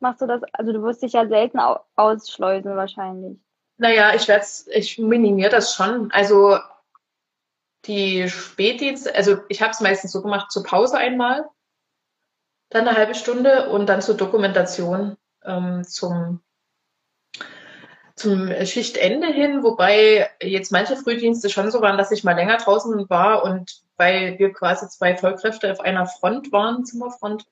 [0.00, 0.40] Machst du das?
[0.54, 1.60] Also du wirst dich ja selten
[1.96, 3.36] ausschleusen wahrscheinlich.
[3.76, 6.10] Naja, ich werde ich minimiere das schon.
[6.10, 6.56] Also
[7.84, 11.46] die Spätdienste, also ich habe es meistens so gemacht, zur Pause einmal,
[12.70, 16.40] dann eine halbe Stunde und dann zur Dokumentation ähm, zum
[18.16, 23.08] zum Schichtende hin, wobei jetzt manche Frühdienste schon so waren, dass ich mal länger draußen
[23.10, 27.46] war und weil wir quasi zwei Vollkräfte auf einer Front waren, Zimmerfront,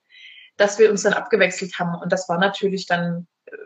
[0.57, 1.95] dass wir uns dann abgewechselt haben.
[1.95, 3.57] Und das war natürlich dann äh,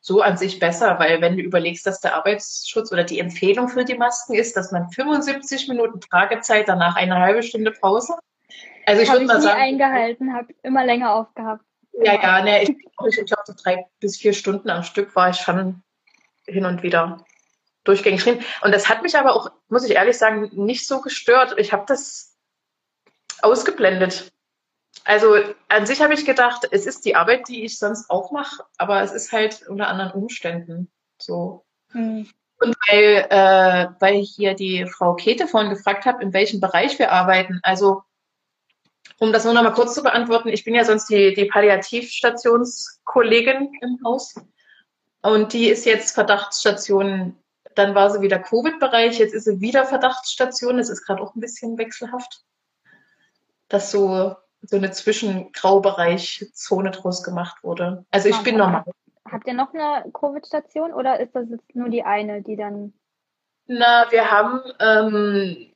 [0.00, 3.84] so an sich besser, weil wenn du überlegst, dass der Arbeitsschutz oder die Empfehlung für
[3.84, 8.14] die Masken ist, dass man 75 Minuten Tragezeit, danach eine halbe Stunde Pause.
[8.84, 9.60] Also ich würde mal sagen.
[9.60, 11.64] eingehalten, habe immer länger aufgehabt.
[12.02, 15.36] Ja, ja, ne, ich, ich glaube, so drei bis vier Stunden am Stück war ich
[15.36, 15.82] schon
[16.46, 17.24] hin und wieder
[17.84, 18.40] durchgängig drin.
[18.62, 21.54] Und das hat mich aber auch, muss ich ehrlich sagen, nicht so gestört.
[21.56, 22.36] Ich habe das
[23.40, 24.33] ausgeblendet.
[25.02, 25.36] Also
[25.68, 29.02] an sich habe ich gedacht, es ist die Arbeit, die ich sonst auch mache, aber
[29.02, 31.64] es ist halt unter anderen Umständen so.
[31.90, 32.28] Hm.
[32.60, 36.98] Und weil, äh, weil ich hier die Frau Käthe vorhin gefragt habe, in welchem Bereich
[36.98, 37.60] wir arbeiten.
[37.62, 38.02] Also
[39.18, 43.72] um das nur noch mal kurz zu beantworten, ich bin ja sonst die, die Palliativstationskollegin
[43.80, 44.34] im Haus.
[45.22, 47.36] Und die ist jetzt Verdachtsstation.
[47.74, 50.78] Dann war sie wieder Covid-Bereich, jetzt ist sie wieder Verdachtsstation.
[50.78, 52.44] Das ist gerade auch ein bisschen wechselhaft.
[53.68, 58.04] Dass so so eine Zwischengraubereich-Zone draus gemacht wurde.
[58.10, 58.84] Also ich bin normal.
[59.30, 62.92] Habt ihr noch eine Covid-Station oder ist das jetzt nur die eine, die dann?
[63.66, 65.74] Na, wir haben ähm,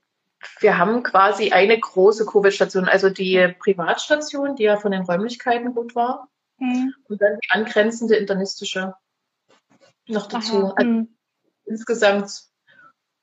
[0.61, 5.94] wir haben quasi eine große Covid-Station, also die Privatstation, die ja von den Räumlichkeiten gut
[5.94, 6.94] war, hm.
[7.09, 8.94] und dann die angrenzende internistische
[10.07, 10.66] noch dazu.
[10.66, 11.16] Also hm.
[11.64, 12.44] insgesamt,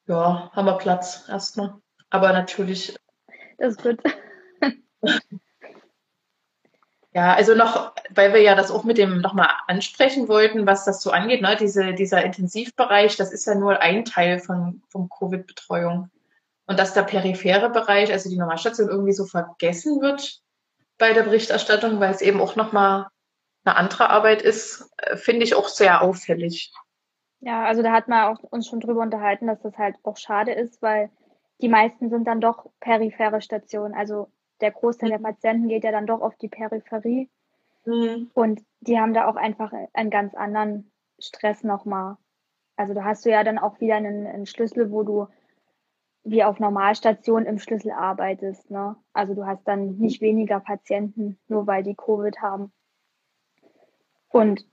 [0.08, 1.76] ja, haben wir Platz erstmal.
[2.10, 2.96] Aber natürlich.
[3.58, 4.00] Das ist gut.
[7.16, 11.02] Ja, also noch, weil wir ja das auch mit dem nochmal ansprechen wollten, was das
[11.02, 16.10] so angeht, ne, diese, dieser Intensivbereich, das ist ja nur ein Teil von, von Covid-Betreuung.
[16.68, 20.42] Und dass der periphere Bereich, also die Normalstation, irgendwie so vergessen wird
[20.98, 23.08] bei der Berichterstattung, weil es eben auch nochmal
[23.64, 26.74] eine andere Arbeit ist, äh, finde ich auch sehr auffällig.
[27.40, 30.52] Ja, also da hat man auch uns schon drüber unterhalten, dass das halt auch schade
[30.52, 31.10] ist, weil
[31.62, 33.94] die meisten sind dann doch periphere Stationen.
[33.94, 34.28] Also
[34.62, 35.24] der Großteil der mhm.
[35.24, 37.30] Patienten geht ja dann doch auf die Peripherie.
[37.86, 38.32] Mhm.
[38.34, 42.18] Und die haben da auch einfach einen ganz anderen Stress nochmal.
[42.76, 45.28] Also da hast du ja dann auch wieder einen, einen Schlüssel, wo du
[46.24, 48.72] wie auf Normalstation im Schlüssel arbeitest.
[48.72, 48.96] Ne?
[49.14, 52.74] Also du hast dann nicht weniger Patienten, nur weil die Covid haben.
[54.30, 54.66] Und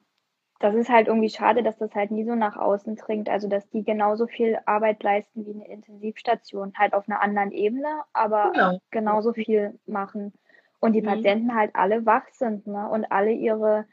[0.62, 3.28] das ist halt irgendwie schade, dass das halt nie so nach außen dringt.
[3.28, 8.02] Also, dass die genauso viel Arbeit leisten wie eine Intensivstation, halt auf einer anderen Ebene,
[8.12, 8.80] aber genau.
[8.90, 10.32] genauso viel machen.
[10.80, 11.06] Und die mhm.
[11.06, 12.88] Patienten halt alle wach sind ne?
[12.88, 13.86] und alle ihre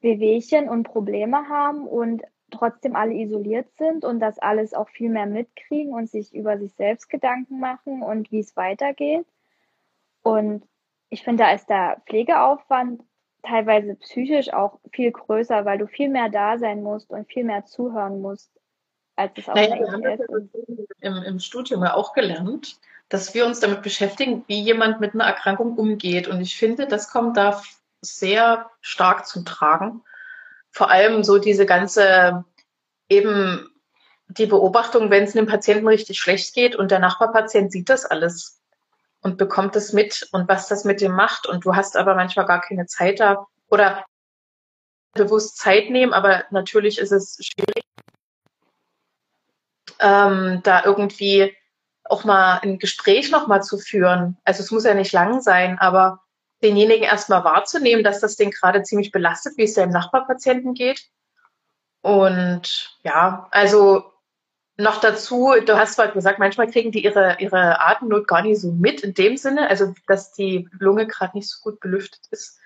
[0.00, 5.26] Wehwehchen und Probleme haben und trotzdem alle isoliert sind und das alles auch viel mehr
[5.26, 9.26] mitkriegen und sich über sich selbst Gedanken machen und wie es weitergeht.
[10.22, 10.64] Und
[11.08, 13.02] ich finde, da ist der Pflegeaufwand
[13.44, 17.64] teilweise psychisch auch viel größer, weil du viel mehr da sein musst und viel mehr
[17.64, 18.50] zuhören musst,
[19.16, 20.20] als es auch naja, wir haben das
[21.00, 22.78] im, im Studium ja auch gelernt,
[23.08, 26.26] dass wir uns damit beschäftigen, wie jemand mit einer Erkrankung umgeht.
[26.26, 27.62] Und ich finde, das kommt da
[28.00, 30.02] sehr stark zum Tragen.
[30.70, 32.44] Vor allem so diese ganze
[33.08, 33.70] eben
[34.28, 38.60] die Beobachtung, wenn es einem Patienten richtig schlecht geht und der Nachbarpatient sieht das alles
[39.24, 41.46] und bekommt es mit und was das mit dem macht.
[41.46, 44.04] Und du hast aber manchmal gar keine Zeit da oder
[45.14, 47.84] bewusst Zeit nehmen, aber natürlich ist es schwierig,
[49.98, 51.56] ähm, da irgendwie
[52.04, 54.36] auch mal ein Gespräch noch mal zu führen.
[54.44, 56.20] Also es muss ja nicht lang sein, aber
[56.62, 61.02] denjenigen erstmal wahrzunehmen, dass das den gerade ziemlich belastet, wie es dem Nachbarpatienten geht.
[62.02, 64.04] Und ja, also
[64.76, 68.72] noch dazu, du hast zwar gesagt, manchmal kriegen die ihre, ihre Atemnot gar nicht so
[68.72, 72.58] mit in dem Sinne, also dass die Lunge gerade nicht so gut belüftet ist.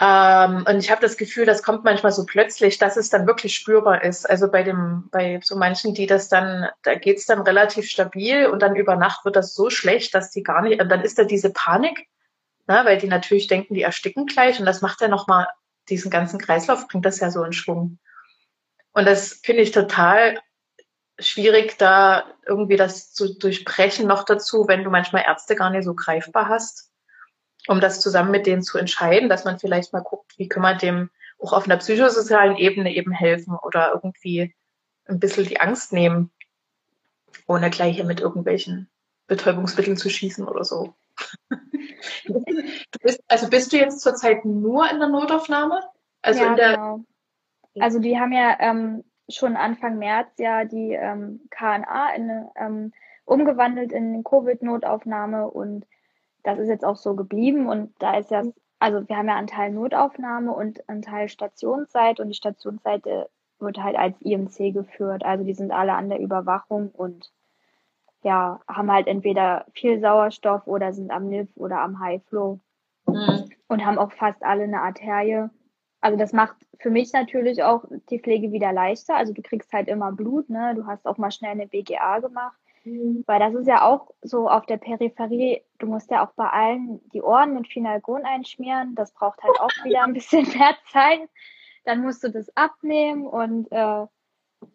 [0.00, 3.56] Ähm, und ich habe das Gefühl, das kommt manchmal so plötzlich, dass es dann wirklich
[3.56, 4.30] spürbar ist.
[4.30, 8.62] Also bei dem, bei so manchen, die das dann, da geht's dann relativ stabil und
[8.62, 11.24] dann über Nacht wird das so schlecht, dass die gar nicht, und dann ist da
[11.24, 12.06] diese Panik,
[12.68, 15.48] ne, weil die natürlich denken, die ersticken gleich und das macht ja nochmal
[15.88, 17.98] diesen ganzen Kreislauf, bringt das ja so in Schwung.
[18.92, 20.40] Und das finde ich total
[21.18, 25.94] schwierig, da irgendwie das zu durchbrechen noch dazu, wenn du manchmal Ärzte gar nicht so
[25.94, 26.88] greifbar hast
[27.68, 30.78] um das zusammen mit denen zu entscheiden, dass man vielleicht mal guckt, wie kann man
[30.78, 34.54] dem auch auf einer psychosozialen Ebene eben helfen oder irgendwie
[35.04, 36.30] ein bisschen die Angst nehmen,
[37.46, 38.88] ohne gleich hier mit irgendwelchen
[39.26, 40.94] Betäubungsmitteln zu schießen oder so.
[43.02, 45.82] bist, also bist du jetzt zurzeit nur in der Notaufnahme?
[46.22, 47.04] Also ja, in der genau.
[47.78, 52.92] Also die haben ja ähm, schon Anfang März ja die ähm, KNA in, ähm,
[53.24, 55.86] umgewandelt in Covid-Notaufnahme und
[56.42, 58.42] das ist jetzt auch so geblieben und da ist ja,
[58.78, 63.28] also wir haben ja einen Teil Notaufnahme und einen Teil Stationszeit und die Stationsseite
[63.58, 65.24] wird halt als IMC geführt.
[65.24, 67.32] Also die sind alle an der Überwachung und
[68.22, 72.60] ja, haben halt entweder viel Sauerstoff oder sind am NIF oder am High Flow
[73.06, 73.50] mhm.
[73.68, 75.50] und haben auch fast alle eine Arterie.
[76.00, 79.16] Also das macht für mich natürlich auch die Pflege wieder leichter.
[79.16, 80.74] Also du kriegst halt immer Blut, ne?
[80.76, 82.56] Du hast auch mal schnell eine BGA gemacht.
[82.84, 83.24] Mhm.
[83.26, 87.00] Weil das ist ja auch so auf der Peripherie, du musst ja auch bei allen
[87.10, 88.94] die Ohren mit Finalgon einschmieren.
[88.94, 91.28] Das braucht halt auch wieder ein bisschen mehr Zeit.
[91.84, 94.06] Dann musst du das abnehmen und äh,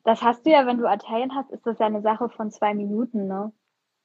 [0.04, 2.74] das hast du ja, wenn du Arterien hast, ist das ja eine Sache von zwei
[2.74, 3.52] Minuten, ne?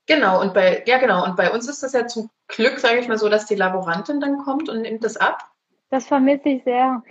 [0.06, 3.08] Genau, und bei, ja genau, und bei uns ist das ja zum Glück, sage ich
[3.08, 5.50] mal so, dass die Laborantin dann kommt und nimmt das ab.
[5.90, 7.02] Das vermisse ich sehr.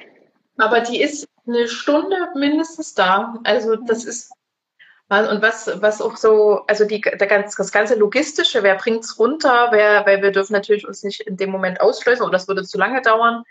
[0.58, 3.40] Aber die ist eine Stunde mindestens da.
[3.44, 4.32] Also das ist
[5.10, 9.70] und was, was auch so, also die, der ganz, das ganze Logistische, wer bringt's runter,
[9.72, 12.78] wer, weil wir dürfen natürlich uns nicht in dem Moment auslösen oder das würde zu
[12.78, 13.44] lange dauern,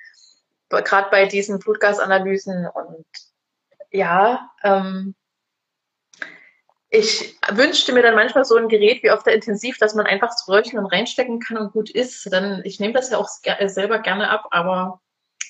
[0.68, 3.06] gerade bei diesen Blutgasanalysen und
[3.90, 5.14] ja, ähm,
[6.90, 10.36] ich wünschte mir dann manchmal so ein Gerät wie auf der Intensiv, dass man einfach
[10.36, 12.30] zu röcheln und reinstecken kann und gut ist.
[12.30, 15.00] Dann, ich nehme das ja auch selber gerne ab, aber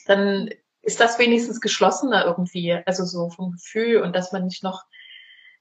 [0.08, 0.50] dann
[0.82, 4.84] ist das wenigstens geschlossener irgendwie, also so vom Gefühl und dass man nicht noch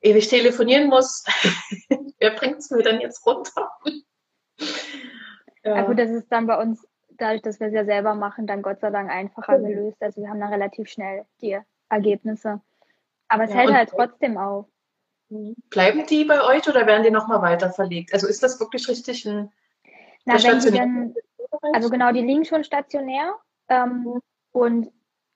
[0.01, 1.25] ewig telefonieren muss.
[2.19, 3.71] Wer bringt es mir denn jetzt runter?
[5.63, 5.75] ja.
[5.75, 8.62] ja gut, das ist dann bei uns, dadurch, dass wir es ja selber machen, dann
[8.62, 9.65] Gott sei Dank einfacher mhm.
[9.65, 9.97] gelöst.
[10.01, 11.58] Also wir haben dann relativ schnell die
[11.89, 12.62] Ergebnisse.
[13.27, 14.67] Aber es ja, hält halt trotzdem auf.
[15.29, 15.55] Mhm.
[15.69, 18.13] Bleiben die bei euch oder werden die nochmal weiter verlegt?
[18.13, 19.51] Also ist das wirklich richtig ein
[20.25, 21.15] Na, wenn die dann,
[21.73, 23.34] also genau, die liegen schon stationär.
[23.69, 24.21] Ähm, mhm.
[24.56, 24.89] Und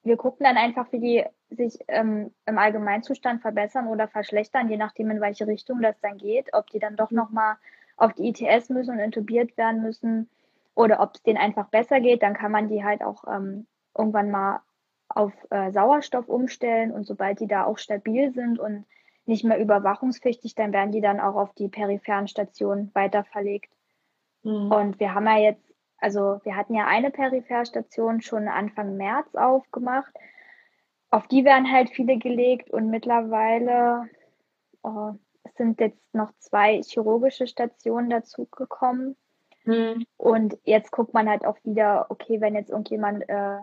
[0.03, 5.11] wir gucken dann einfach, wie die sich ähm, im Allgemeinzustand verbessern oder verschlechtern, je nachdem,
[5.11, 7.57] in welche Richtung das dann geht, ob die dann doch nochmal
[7.97, 10.29] auf die ITS müssen und intubiert werden müssen
[10.73, 14.31] oder ob es denen einfach besser geht, dann kann man die halt auch ähm, irgendwann
[14.31, 14.61] mal
[15.09, 18.85] auf äh, Sauerstoff umstellen und sobald die da auch stabil sind und
[19.25, 23.73] nicht mehr überwachungspflichtig, dann werden die dann auch auf die peripheren Stationen weiter verlegt.
[24.43, 24.71] Mhm.
[24.71, 25.68] Und wir haben ja jetzt,
[26.01, 30.13] also wir hatten ja eine Peripherstation schon Anfang März aufgemacht
[31.11, 34.09] auf die werden halt viele gelegt und mittlerweile
[34.83, 35.13] oh,
[35.57, 39.15] sind jetzt noch zwei chirurgische Stationen dazugekommen.
[39.63, 40.05] Hm.
[40.17, 43.57] Und jetzt guckt man halt auch wieder, okay, wenn jetzt irgendjemand äh,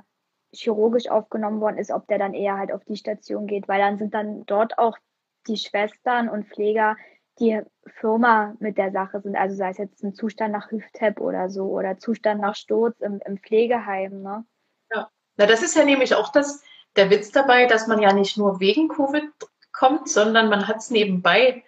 [0.52, 3.98] chirurgisch aufgenommen worden ist, ob der dann eher halt auf die Station geht, weil dann
[3.98, 4.98] sind dann dort auch
[5.46, 6.96] die Schwestern und Pfleger,
[7.38, 7.60] die
[8.00, 9.36] Firma mit der Sache sind.
[9.36, 13.20] Also sei es jetzt ein Zustand nach Hüftep oder so oder Zustand nach Sturz im,
[13.26, 14.22] im Pflegeheim.
[14.22, 14.44] Ne?
[14.92, 16.62] Ja, na das ist ja nämlich auch das,
[16.96, 19.30] der Witz dabei, dass man ja nicht nur wegen Covid
[19.72, 21.62] kommt, sondern man hat es nebenbei.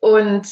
[0.00, 0.46] Und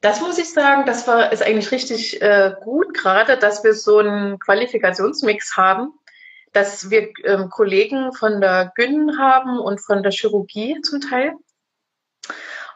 [0.00, 3.98] das muss ich sagen, das war ist eigentlich richtig äh, gut, gerade, dass wir so
[3.98, 5.92] einen Qualifikationsmix haben,
[6.52, 11.34] dass wir ähm, Kollegen von der Gyn haben und von der Chirurgie zum Teil.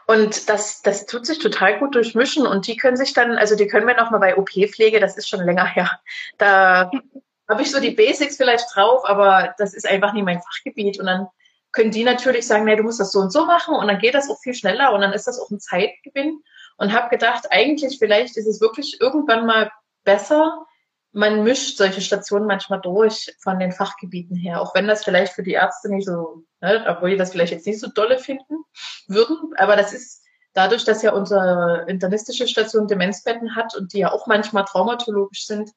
[0.05, 3.67] Und das, das tut sich total gut durchmischen und die können sich dann, also die
[3.67, 5.99] können wir nochmal bei OP-Pflege, das ist schon länger her,
[6.37, 6.91] da
[7.49, 10.99] habe ich so die Basics vielleicht drauf, aber das ist einfach nicht mein Fachgebiet.
[10.99, 11.27] Und dann
[11.71, 14.13] können die natürlich sagen, nee, du musst das so und so machen und dann geht
[14.13, 16.41] das auch viel schneller und dann ist das auch ein Zeitgewinn.
[16.77, 19.71] Und habe gedacht, eigentlich vielleicht ist es wirklich irgendwann mal
[20.03, 20.65] besser,
[21.13, 25.43] man mischt solche Stationen manchmal durch von den Fachgebieten her, auch wenn das vielleicht für
[25.43, 28.63] die Ärzte nicht so, ne, obwohl die das vielleicht jetzt nicht so dolle finden.
[29.07, 29.53] würden.
[29.57, 30.23] Aber das ist
[30.53, 35.69] dadurch, dass ja unsere internistische Station Demenzbetten hat und die ja auch manchmal traumatologisch sind,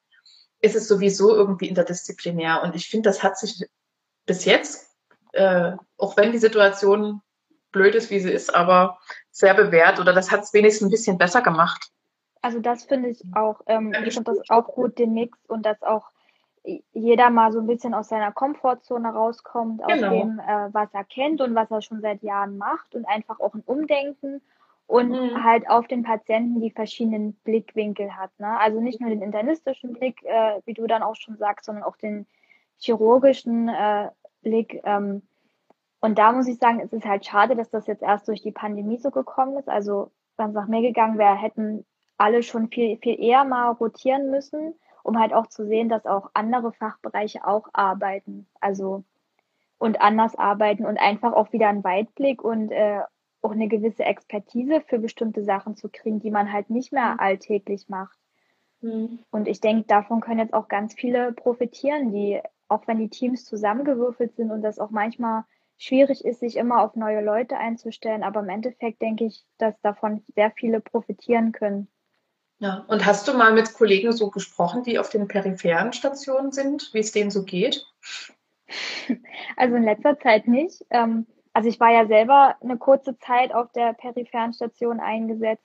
[0.59, 2.63] ist es sowieso irgendwie interdisziplinär.
[2.63, 3.65] Und ich finde, das hat sich
[4.25, 4.89] bis jetzt,
[5.33, 7.21] äh, auch wenn die Situation
[7.71, 8.97] blöd ist, wie sie ist, aber
[9.31, 11.91] sehr bewährt oder das hat es wenigstens ein bisschen besser gemacht.
[12.47, 15.83] Also das finde ich auch, ähm, ich finde das auch gut, den Mix und dass
[15.83, 16.11] auch
[16.93, 20.11] jeder mal so ein bisschen aus seiner Komfortzone rauskommt, aus genau.
[20.11, 23.53] dem, äh, was er kennt und was er schon seit Jahren macht und einfach auch
[23.53, 24.41] ein Umdenken
[24.85, 25.43] und mhm.
[25.43, 28.31] halt auf den Patienten die verschiedenen Blickwinkel hat.
[28.39, 28.57] Ne?
[28.57, 31.97] Also nicht nur den internistischen Blick, äh, wie du dann auch schon sagst, sondern auch
[31.97, 32.27] den
[32.77, 34.07] chirurgischen äh,
[34.41, 34.79] Blick.
[34.85, 35.21] Ähm,
[35.99, 38.53] und da muss ich sagen, es ist halt schade, dass das jetzt erst durch die
[38.53, 39.67] Pandemie so gekommen ist.
[39.67, 41.83] Also wenn es nach mir gegangen wäre, hätten
[42.17, 46.29] alle schon viel, viel eher mal rotieren müssen, um halt auch zu sehen, dass auch
[46.33, 48.47] andere Fachbereiche auch arbeiten.
[48.59, 49.03] Also
[49.77, 53.01] und anders arbeiten und einfach auch wieder einen Weitblick und äh,
[53.41, 57.19] auch eine gewisse Expertise für bestimmte Sachen zu kriegen, die man halt nicht mehr mhm.
[57.19, 58.17] alltäglich macht.
[58.81, 59.19] Mhm.
[59.29, 63.45] Und ich denke, davon können jetzt auch ganz viele profitieren, die, auch wenn die Teams
[63.45, 65.43] zusammengewürfelt sind und das auch manchmal
[65.77, 70.23] schwierig ist, sich immer auf neue Leute einzustellen, aber im Endeffekt denke ich, dass davon
[70.33, 71.87] sehr viele profitieren können.
[72.59, 76.89] Ja, und hast du mal mit Kollegen so gesprochen, die auf den peripheren Stationen sind,
[76.93, 77.85] wie es denen so geht?
[79.55, 80.85] Also in letzter Zeit nicht.
[80.89, 85.63] Ähm, also ich war ja selber eine kurze Zeit auf der peripheren Station eingesetzt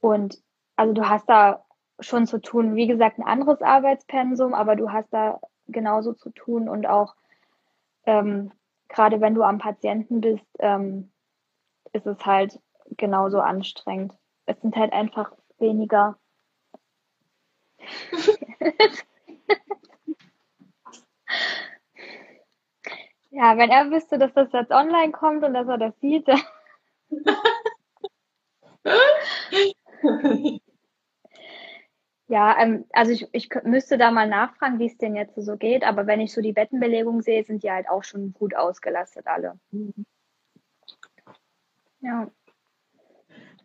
[0.00, 0.38] und
[0.76, 1.64] also du hast da
[2.00, 6.68] schon zu tun, wie gesagt, ein anderes Arbeitspensum, aber du hast da genauso zu tun
[6.68, 7.14] und auch
[8.04, 8.52] ähm,
[8.88, 11.10] gerade wenn du am Patienten bist, ähm,
[11.92, 12.60] ist es halt
[12.96, 14.12] genauso anstrengend.
[14.46, 16.18] Es sind halt einfach weniger.
[23.36, 26.28] Ja, wenn er wüsste, dass das jetzt online kommt und dass er das sieht.
[32.28, 35.82] ja, ähm, also ich, ich müsste da mal nachfragen, wie es denn jetzt so geht,
[35.82, 39.58] aber wenn ich so die Bettenbelegung sehe, sind die halt auch schon gut ausgelastet alle.
[42.00, 42.30] Ja.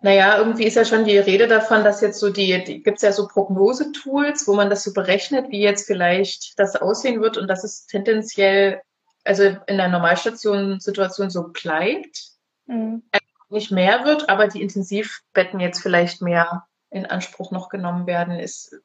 [0.01, 3.03] Naja, irgendwie ist ja schon die Rede davon, dass jetzt so die, die gibt es
[3.03, 7.47] ja so Prognosetools, wo man das so berechnet, wie jetzt vielleicht das aussehen wird und
[7.47, 8.81] dass es tendenziell
[9.25, 12.31] also in der Normalstation-Situation so bleibt,
[12.65, 13.03] mhm.
[13.49, 18.75] nicht mehr wird, aber die Intensivbetten jetzt vielleicht mehr in Anspruch noch genommen werden, ist.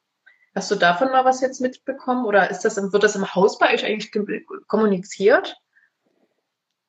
[0.55, 3.75] Hast du davon mal was jetzt mitbekommen oder ist das, wird das im Haus bei
[3.75, 4.13] euch eigentlich
[4.69, 5.57] kommuniziert?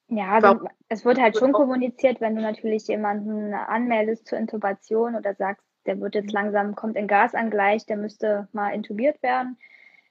[0.08, 5.34] Ja, also es wird halt schon kommuniziert, wenn du natürlich jemanden anmeldest zur Intubation oder
[5.34, 9.58] sagst, der wird jetzt langsam, kommt in Gasangleich, der müsste mal intubiert werden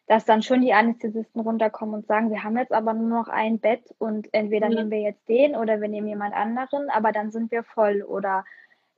[0.06, 3.58] dass dann schon die Anästhesisten runterkommen und sagen, wir haben jetzt aber nur noch ein
[3.58, 4.74] Bett und entweder mhm.
[4.74, 8.02] nehmen wir jetzt den oder wir nehmen jemand anderen, aber dann sind wir voll.
[8.02, 8.44] Oder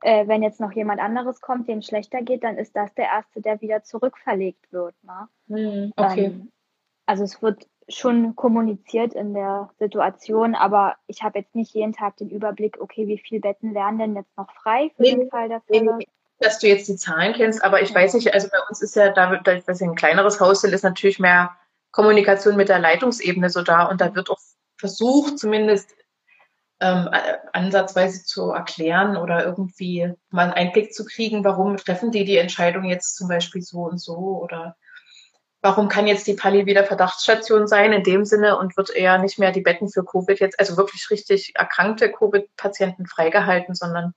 [0.01, 3.41] äh, wenn jetzt noch jemand anderes kommt, dem schlechter geht, dann ist das der erste,
[3.41, 4.95] der wieder zurückverlegt wird.
[5.03, 5.27] Ne?
[5.47, 5.93] Mhm.
[5.95, 6.25] Okay.
[6.25, 6.51] Ähm,
[7.05, 12.17] also es wird schon kommuniziert in der Situation, aber ich habe jetzt nicht jeden Tag
[12.17, 15.47] den Überblick, okay, wie viele Betten wären denn jetzt noch frei für nee, den Fall
[15.47, 15.95] der Fälle?
[15.97, 16.07] Nee,
[16.39, 19.09] dass du jetzt die Zahlen kennst, aber ich weiß nicht, also bei uns ist ja,
[19.09, 21.55] da, da wir ein kleineres Haus sind, ist natürlich mehr
[21.91, 24.39] Kommunikation mit der Leitungsebene so da und da wird auch
[24.77, 25.89] versucht, zumindest
[26.79, 27.09] ähm,
[27.53, 32.83] ansatzweise zu erklären oder irgendwie mal einen Einblick zu kriegen, warum treffen die die Entscheidung
[32.83, 34.75] jetzt zum Beispiel so und so oder
[35.67, 39.37] warum kann jetzt die Pali wieder Verdachtsstation sein in dem Sinne und wird eher nicht
[39.37, 44.13] mehr die Betten für Covid jetzt, also wirklich richtig erkrankte Covid-Patienten freigehalten, sondern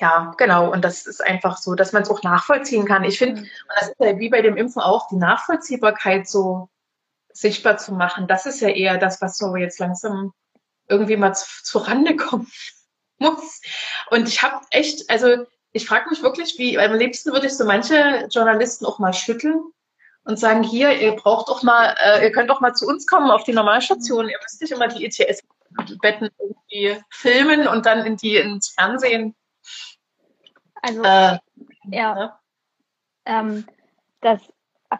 [0.00, 0.72] ja, genau.
[0.72, 3.04] Und das ist einfach so, dass man es auch nachvollziehen kann.
[3.04, 3.46] Ich finde, mhm.
[3.46, 6.68] und das ist ja wie bei dem Impfen auch, die Nachvollziehbarkeit so
[7.32, 10.32] sichtbar zu machen, das ist ja eher das, was so jetzt langsam
[10.88, 12.50] irgendwie mal zu, zu Rande kommen
[13.18, 13.60] muss.
[14.10, 17.64] Und ich habe echt, also ich frage mich wirklich, wie, am liebsten würde ich so
[17.64, 19.62] manche Journalisten auch mal schütteln
[20.24, 23.30] und sagen, hier, ihr braucht doch mal, äh, ihr könnt doch mal zu uns kommen
[23.30, 24.28] auf die Normalstation.
[24.28, 29.34] Ihr müsst nicht immer die ETS-Betten irgendwie filmen und dann in die ins Fernsehen
[30.82, 31.38] also, äh,
[31.84, 32.14] ja.
[32.14, 32.32] Ne?
[33.24, 33.66] Ähm,
[34.20, 34.40] das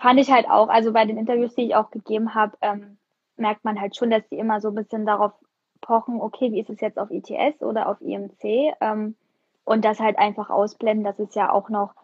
[0.00, 2.98] fand ich halt auch, also bei den Interviews, die ich auch gegeben habe, ähm,
[3.36, 5.32] merkt man halt schon, dass die immer so ein bisschen darauf
[5.80, 8.74] pochen, okay, wie ist es jetzt auf ITS oder auf IMC?
[8.80, 9.16] Ähm,
[9.64, 11.94] und das halt einfach ausblenden, dass es ja auch noch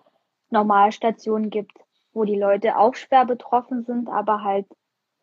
[0.51, 1.79] Normalstationen gibt,
[2.19, 4.67] wo die Leute auch schwer betroffen sind, aber halt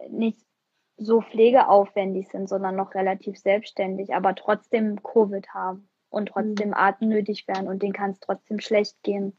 [0.09, 0.39] nicht
[0.97, 6.73] so pflegeaufwendig sind, sondern noch relativ selbstständig, aber trotzdem Covid haben und trotzdem mhm.
[6.73, 9.37] atemnötig werden und denen kann es trotzdem schlecht gehen.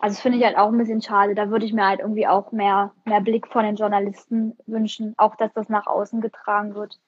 [0.00, 1.34] Also das finde ich halt auch ein bisschen schade.
[1.34, 5.36] Da würde ich mir halt irgendwie auch mehr, mehr Blick von den Journalisten wünschen, auch
[5.36, 6.98] dass das nach außen getragen wird.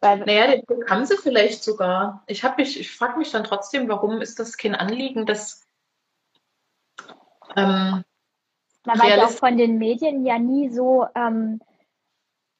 [0.00, 2.24] Weil, naja, den Druck haben sie vielleicht sogar.
[2.26, 5.66] Ich mich, ich frage mich dann trotzdem, warum ist das kein Anliegen, dass
[7.56, 8.04] ähm,
[8.96, 11.60] Na, weil auch von den Medien ja nie so ähm,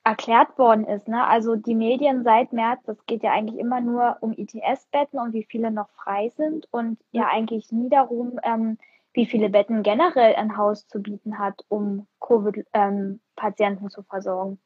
[0.05, 1.07] erklärt worden ist.
[1.07, 1.27] Ne?
[1.27, 5.45] Also die Medien seit März, das geht ja eigentlich immer nur um ITS-Betten und wie
[5.45, 8.79] viele noch frei sind und ja eigentlich nie darum, ähm,
[9.13, 14.59] wie viele Betten generell ein Haus zu bieten hat, um Covid-Patienten ähm, zu versorgen.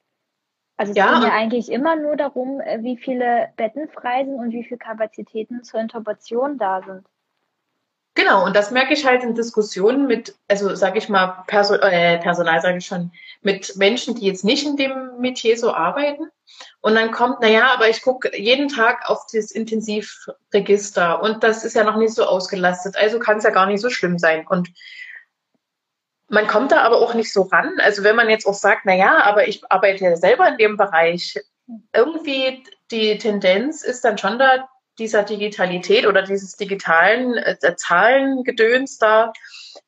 [0.76, 4.34] Also es ja, geht ja eigentlich immer nur darum, äh, wie viele Betten frei sind
[4.34, 7.06] und wie viele Kapazitäten zur Intubation da sind.
[8.14, 12.18] Genau, und das merke ich halt in Diskussionen mit, also sage ich mal, Perso äh,
[12.18, 13.10] Personal sage ich schon,
[13.40, 16.28] mit Menschen, die jetzt nicht in dem Metier so arbeiten.
[16.82, 21.64] Und dann kommt, na ja, aber ich gucke jeden Tag auf das Intensivregister und das
[21.64, 24.46] ist ja noch nicht so ausgelastet, also kann es ja gar nicht so schlimm sein.
[24.46, 24.70] Und
[26.28, 27.72] man kommt da aber auch nicht so ran.
[27.78, 30.76] Also wenn man jetzt auch sagt, na ja, aber ich arbeite ja selber in dem
[30.76, 31.38] Bereich,
[31.94, 34.68] irgendwie die Tendenz ist dann schon da,
[34.99, 39.32] dieser Digitalität oder dieses digitalen äh, Zahlengedöns da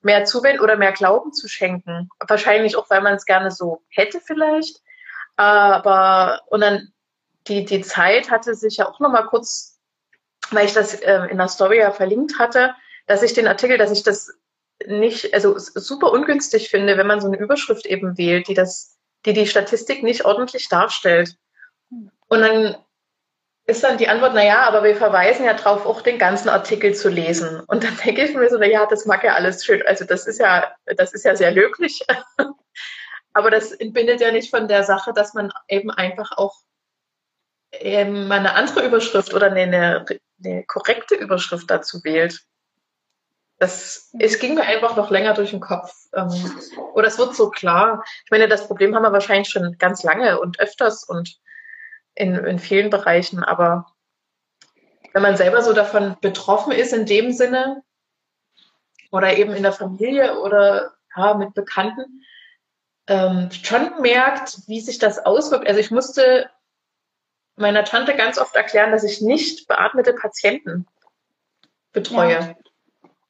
[0.02, 2.09] mehr zuwenden oder mehr Glauben zu schenken.
[2.26, 4.80] Wahrscheinlich auch, weil man es gerne so hätte vielleicht.
[5.36, 6.92] Aber und dann
[7.48, 9.78] die, die Zeit hatte sich ja auch noch mal kurz,
[10.50, 12.74] weil ich das äh, in der Story ja verlinkt hatte,
[13.07, 14.32] dass ich den Artikel, dass ich das
[14.86, 19.32] nicht, also super ungünstig finde, wenn man so eine Überschrift eben wählt, die das, die
[19.32, 21.36] die Statistik nicht ordentlich darstellt.
[21.90, 22.76] Und dann
[23.66, 26.94] ist dann die Antwort, na ja, aber wir verweisen ja darauf, auch den ganzen Artikel
[26.94, 27.60] zu lesen.
[27.60, 29.82] Und dann denke ich mir so, na ja, das mag ja alles schön.
[29.86, 32.04] Also das ist ja, das ist ja sehr löblich.
[33.32, 36.54] aber das entbindet ja nicht von der Sache, dass man eben einfach auch
[37.72, 40.04] ähm, mal eine andere Überschrift oder eine,
[40.44, 42.42] eine korrekte Überschrift dazu wählt.
[43.58, 45.90] Das, es ging mir einfach noch länger durch den Kopf.
[46.12, 46.28] Ähm,
[46.92, 48.04] oder es wird so klar.
[48.24, 51.38] Ich meine, das Problem haben wir wahrscheinlich schon ganz lange und öfters und
[52.14, 53.86] in, in vielen Bereichen, aber
[55.12, 57.82] wenn man selber so davon betroffen ist in dem Sinne
[59.10, 62.24] oder eben in der Familie oder ja, mit Bekannten,
[63.06, 65.68] ähm, schon merkt, wie sich das auswirkt.
[65.68, 66.50] Also ich musste
[67.56, 70.86] meiner Tante ganz oft erklären, dass ich nicht beatmete Patienten
[71.92, 72.32] betreue.
[72.32, 72.54] Ja.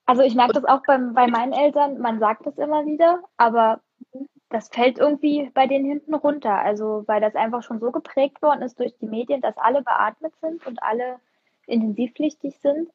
[0.07, 3.81] Also ich merke das auch beim, bei meinen Eltern, man sagt das immer wieder, aber
[4.55, 6.57] das fällt irgendwie bei denen hinten runter.
[6.57, 10.33] Also, weil das einfach schon so geprägt worden ist durch die Medien, dass alle beatmet
[10.41, 11.19] sind und alle
[11.67, 12.89] intensivpflichtig sind.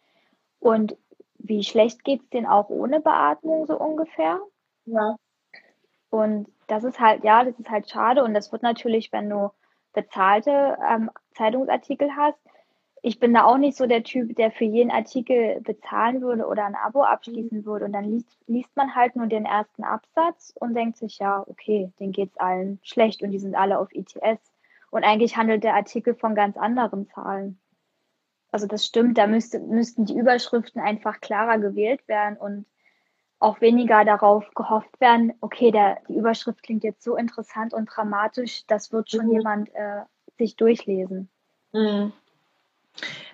[0.59, 0.95] Und
[1.37, 4.39] wie schlecht geht es denen auch ohne Beatmung so ungefähr?
[4.85, 5.17] Ja.
[6.09, 8.23] Und das ist halt, ja, das ist halt schade.
[8.23, 9.51] Und das wird natürlich, wenn du
[9.91, 12.39] bezahlte ähm, Zeitungsartikel hast,
[13.01, 16.65] ich bin da auch nicht so der Typ, der für jeden Artikel bezahlen würde oder
[16.65, 17.85] ein Abo abschließen würde.
[17.85, 21.91] Und dann liest, liest man halt nur den ersten Absatz und denkt sich, ja, okay,
[21.99, 24.51] denen geht's allen schlecht und die sind alle auf ITS.
[24.91, 27.59] Und eigentlich handelt der Artikel von ganz anderen Zahlen.
[28.51, 32.65] Also das stimmt, da müsste, müssten die Überschriften einfach klarer gewählt werden und
[33.37, 38.65] auch weniger darauf gehofft werden, okay, der, die Überschrift klingt jetzt so interessant und dramatisch,
[38.67, 39.31] das wird schon mhm.
[39.31, 40.01] jemand äh,
[40.37, 41.29] sich durchlesen.
[41.71, 42.11] Mhm.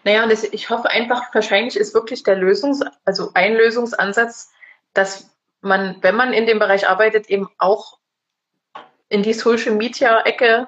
[0.04, 4.52] Naja, und das, ich hoffe einfach, wahrscheinlich ist wirklich der Lösungs-, also ein Lösungsansatz,
[4.94, 5.30] dass
[5.62, 7.98] man, wenn man in dem Bereich arbeitet, eben auch
[9.10, 10.68] in die Social Media Ecke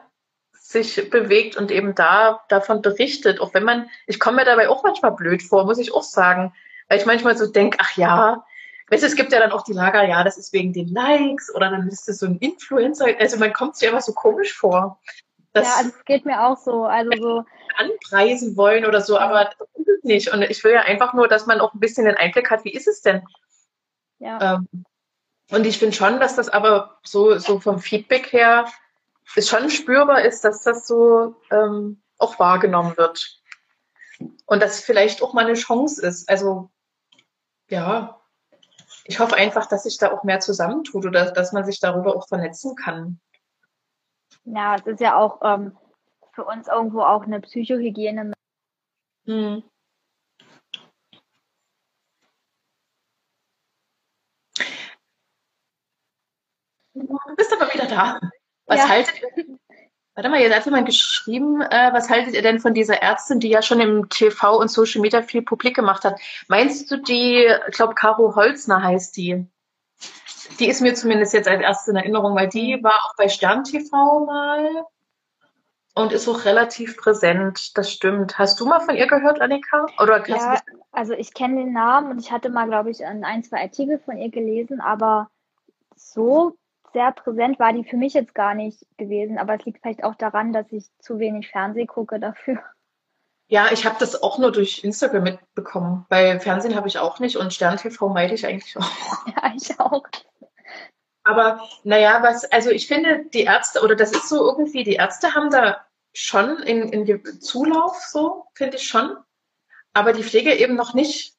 [0.54, 3.40] sich bewegt und eben da davon berichtet.
[3.40, 6.54] Auch wenn man, ich komme mir dabei auch manchmal blöd vor, muss ich auch sagen,
[6.90, 8.44] weil ich manchmal so denke, ach ja,
[8.90, 11.54] weißt du, es gibt ja dann auch die Lager, ja, das ist wegen den Likes
[11.54, 13.08] oder dann ist es so ein Influencer.
[13.20, 15.00] Also man kommt sich einfach so komisch vor.
[15.58, 16.84] Das ja, also es geht mir auch so.
[16.84, 17.46] Also so
[17.78, 20.34] anpreisen wollen oder so, aber das ist es nicht.
[20.34, 22.74] Und ich will ja einfach nur, dass man auch ein bisschen den Einblick hat, wie
[22.74, 23.24] ist es denn?
[24.20, 24.56] Ja.
[24.56, 24.86] Ähm,
[25.52, 28.68] und ich finde schon, dass das aber so, so vom Feedback her
[29.36, 33.42] ist schon spürbar ist, dass das so ähm, auch wahrgenommen wird.
[34.46, 36.28] Und dass vielleicht auch mal eine Chance ist.
[36.30, 36.70] Also
[37.70, 38.20] ja,
[39.06, 42.28] ich hoffe einfach, dass sich da auch mehr zusammentut oder dass man sich darüber auch
[42.28, 43.20] vernetzen kann.
[44.54, 45.76] Ja, es ist ja auch ähm,
[46.32, 48.32] für uns irgendwo auch eine Psychohygiene.
[49.26, 49.64] Hm.
[56.94, 58.20] Du bist aber wieder da.
[58.68, 58.90] Was ja.
[58.90, 59.58] haltet ihr?
[60.16, 63.50] Warte mal, jetzt hat jemand geschrieben, äh, was haltet ihr denn von dieser Ärztin, die
[63.50, 66.20] ja schon im TV und Social Media viel publik gemacht hat?
[66.48, 69.46] Meinst du die, ich glaube, Caro Holzner heißt die?
[70.60, 73.64] Die ist mir zumindest jetzt als erste in Erinnerung, weil die war auch bei Stern
[73.64, 74.86] TV mal
[75.98, 77.76] und ist auch relativ präsent.
[77.78, 78.38] Das stimmt.
[78.38, 79.88] Hast du mal von ihr gehört, Annika?
[80.00, 83.62] Oder ja, also ich kenne den Namen und ich hatte mal, glaube ich, ein, zwei
[83.62, 85.30] Artikel von ihr gelesen, aber
[85.96, 86.56] so
[86.94, 90.16] sehr präsent war die für mich jetzt gar nicht gewesen, aber es liegt vielleicht auch
[90.16, 92.60] daran, dass ich zu wenig Fernseh gucke dafür.
[93.50, 96.06] Ja, ich habe das auch nur durch Instagram mitbekommen.
[96.10, 98.84] Bei Fernsehen habe ich auch nicht und Stern TV meide ich eigentlich auch.
[99.36, 100.04] Ja, ich auch.
[101.28, 105.36] Aber naja, was, also ich finde, die Ärzte, oder das ist so irgendwie, die Ärzte
[105.36, 109.18] haben da schon in, in Zulauf, so, finde ich schon.
[109.94, 111.36] Aber die Pflege eben noch nicht.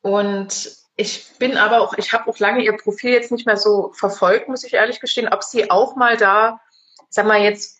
[0.00, 3.92] Und ich bin aber auch, ich habe auch lange ihr Profil jetzt nicht mehr so
[3.92, 6.60] verfolgt, muss ich ehrlich gestehen, ob sie auch mal da,
[7.08, 7.78] sag mal jetzt,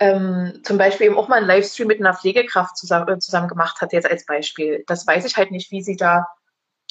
[0.00, 3.80] ähm, zum Beispiel eben auch mal einen Livestream mit einer Pflegekraft zusammen, äh, zusammen gemacht
[3.80, 4.82] hat, jetzt als Beispiel.
[4.88, 6.26] Das weiß ich halt nicht, wie sie da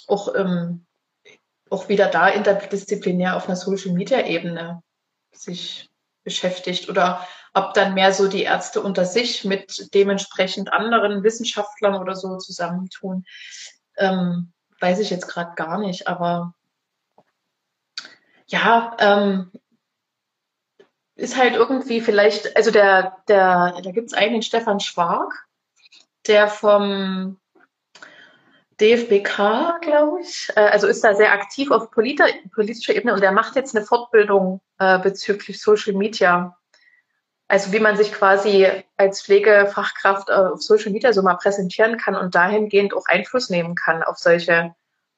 [0.07, 0.85] auch, ähm,
[1.73, 4.83] auch wieder da interdisziplinär auf einer Social Media Ebene
[5.31, 5.89] sich
[6.23, 12.15] beschäftigt oder ob dann mehr so die Ärzte unter sich mit dementsprechend anderen Wissenschaftlern oder
[12.15, 13.25] so zusammentun.
[13.97, 16.53] Ähm, weiß ich jetzt gerade gar nicht, aber
[18.47, 19.51] ja, ähm,
[21.15, 25.47] ist halt irgendwie vielleicht, also der, der, da gibt es einen, den Stefan Schwark,
[26.27, 27.39] der vom
[28.79, 33.31] DFBK, glaube ich, äh, also ist da sehr aktiv auf politi politischer Ebene und der
[33.31, 36.57] macht jetzt eine Fortbildung äh, bezüglich Social Media.
[37.47, 38.67] Also wie man sich quasi
[38.97, 43.75] als Pflegefachkraft äh, auf Social Media so mal präsentieren kann und dahingehend auch Einfluss nehmen
[43.75, 44.73] kann auf solche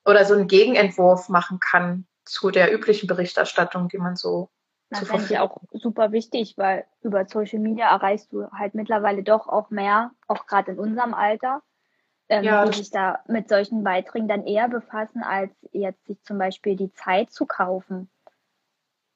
[0.06, 4.50] oder so einen Gegenentwurf machen kann zu der üblichen Berichterstattung, die man so
[4.90, 9.48] das finde ich auch super wichtig, weil über Social Media erreichst du halt mittlerweile doch
[9.48, 11.64] auch mehr, auch gerade in unserem Alter,
[12.30, 12.66] ähm, ja.
[12.66, 16.92] die sich da mit solchen Beiträgen dann eher befassen, als jetzt sich zum Beispiel die
[16.94, 18.10] Zeit zu kaufen.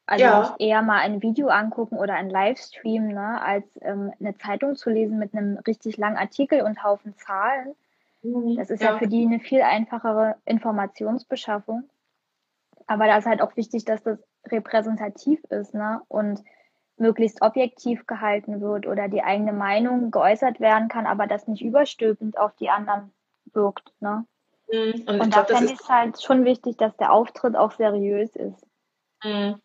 [0.06, 0.56] Also ja.
[0.58, 5.20] eher mal ein Video angucken oder ein Livestream, ne, als ähm, eine Zeitung zu lesen
[5.20, 7.76] mit einem richtig langen Artikel und Haufen Zahlen.
[8.24, 8.56] Mhm.
[8.58, 8.94] Das ist ja.
[8.94, 11.88] ja für die eine viel einfachere Informationsbeschaffung.
[12.88, 16.02] Aber da ist halt auch wichtig, dass das repräsentativ ist, ne?
[16.08, 16.44] Und
[17.00, 22.38] möglichst objektiv gehalten wird oder die eigene Meinung geäußert werden kann, aber das nicht überstülpend
[22.38, 23.12] auf die anderen
[23.54, 23.92] wirkt.
[24.00, 24.26] Ne?
[24.72, 25.04] Mhm.
[25.08, 28.66] Und, und da fände ich es halt schon wichtig, dass der Auftritt auch seriös ist.
[29.24, 29.62] Mhm.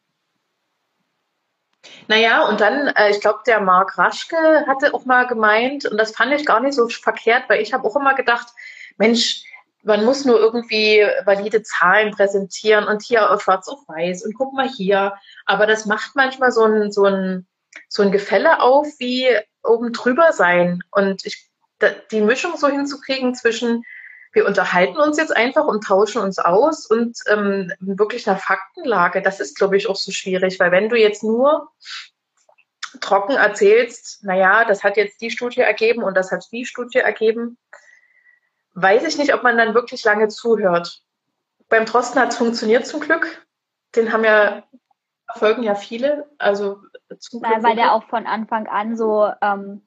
[2.09, 6.15] Naja, und dann, äh, ich glaube, der Marc Raschke hatte auch mal gemeint, und das
[6.17, 8.49] fand ich gar nicht so verkehrt, weil ich habe auch immer gedacht,
[8.97, 9.45] Mensch,
[9.85, 14.69] man muss nur irgendwie valide Zahlen präsentieren und hier schwarz auf weiß und guck mal
[14.69, 15.15] hier.
[15.47, 17.47] Aber das macht manchmal so ein, so ein,
[17.89, 19.29] so ein Gefälle auf wie
[19.63, 20.83] oben drüber sein.
[20.91, 21.51] Und ich,
[22.11, 23.85] die Mischung so hinzukriegen zwischen,
[24.33, 29.39] wir unterhalten uns jetzt einfach und tauschen uns aus und ähm, wirklich einer Faktenlage, das
[29.39, 31.69] ist, glaube ich, auch so schwierig, weil wenn du jetzt nur
[33.01, 37.59] trocken erzählst, naja, das hat jetzt die Studie ergeben und das hat die Studie ergeben,
[38.75, 41.03] weiß ich nicht, ob man dann wirklich lange zuhört.
[41.69, 43.47] Beim Drosten hat es funktioniert zum Glück.
[43.97, 44.65] Den haben ja,
[45.35, 46.29] folgen ja viele.
[46.39, 46.79] Also
[47.19, 47.63] zum Glück.
[47.63, 49.87] Weil der auch von Anfang an so ähm,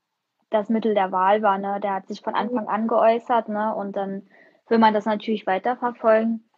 [0.49, 1.79] das Mittel der Wahl war, ne?
[1.81, 3.75] Der hat sich von Anfang an geäußert, ne?
[3.75, 4.27] Und dann
[4.67, 6.49] will man das natürlich weiterverfolgen.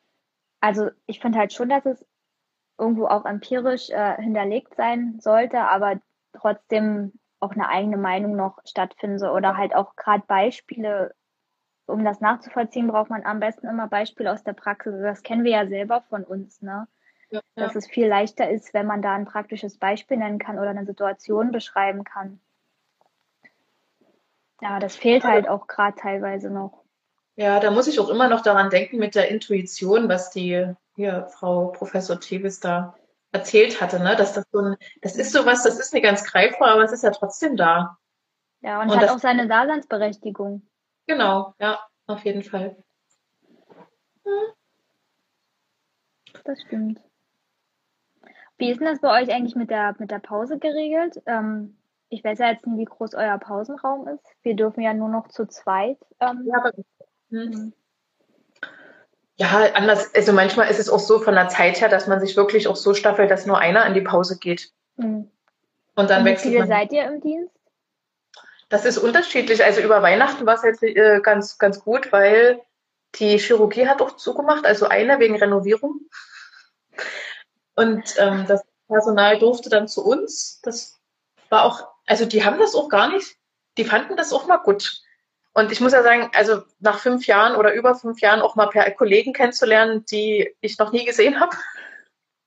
[0.61, 2.05] Also ich finde halt schon, dass es
[2.77, 5.99] irgendwo auch empirisch äh, hinterlegt sein sollte, aber
[6.33, 11.13] trotzdem auch eine eigene Meinung noch stattfinden soll oder halt auch gerade Beispiele
[11.89, 14.93] um das nachzuvollziehen, braucht man am besten immer Beispiele aus der Praxis.
[15.01, 16.87] Das kennen wir ja selber von uns, ne?
[17.31, 17.65] Ja, ja.
[17.65, 20.85] Dass es viel leichter ist, wenn man da ein praktisches Beispiel nennen kann oder eine
[20.85, 22.39] Situation beschreiben kann.
[24.61, 26.83] Ja, das fehlt halt auch gerade teilweise noch.
[27.35, 31.27] Ja, da muss ich auch immer noch daran denken mit der Intuition, was die hier
[31.27, 32.95] Frau Professor Tevis da
[33.31, 34.15] erzählt hatte, ne?
[34.15, 37.03] Dass das so ein, das ist sowas, das ist nicht ganz greifbar, aber es ist
[37.03, 37.97] ja trotzdem da.
[38.61, 40.68] Ja, und, und hat auch seine Daseinsberechtigung.
[41.09, 42.75] Genau, ja, auf jeden Fall.
[44.23, 44.53] Hm.
[46.45, 47.01] Das stimmt.
[48.59, 51.19] Wie ist denn das bei euch eigentlich mit der, mit der Pause geregelt?
[51.25, 51.79] Ähm,
[52.09, 54.23] ich weiß ja jetzt nicht, wie groß euer Pausenraum ist.
[54.43, 55.97] Wir dürfen ja nur noch zu zweit.
[56.19, 56.71] Ähm, ja,
[57.31, 57.53] hm.
[57.53, 57.73] hm.
[59.37, 60.13] ja, anders.
[60.13, 62.75] Also manchmal ist es auch so von der Zeit her, dass man sich wirklich auch
[62.75, 64.71] so staffelt, dass nur einer in die Pause geht.
[64.97, 65.31] Hm.
[65.95, 66.67] Und dann Und wechselt wie viele man.
[66.67, 67.58] seid ihr im Dienst?
[68.69, 69.63] Das ist unterschiedlich.
[69.63, 72.61] Also über Weihnachten war es jetzt äh, ganz, ganz gut, weil
[73.15, 76.01] die Chirurgie hat auch zugemacht, also eine wegen Renovierung.
[77.75, 80.61] Und ähm, das Personal durfte dann zu uns.
[80.61, 80.99] Das
[81.49, 83.37] war auch, also die haben das auch gar nicht,
[83.77, 85.01] die fanden das auch mal gut.
[85.53, 88.67] Und ich muss ja sagen, also nach fünf Jahren oder über fünf Jahren auch mal
[88.67, 91.55] per Kollegen kennenzulernen, die ich noch nie gesehen habe.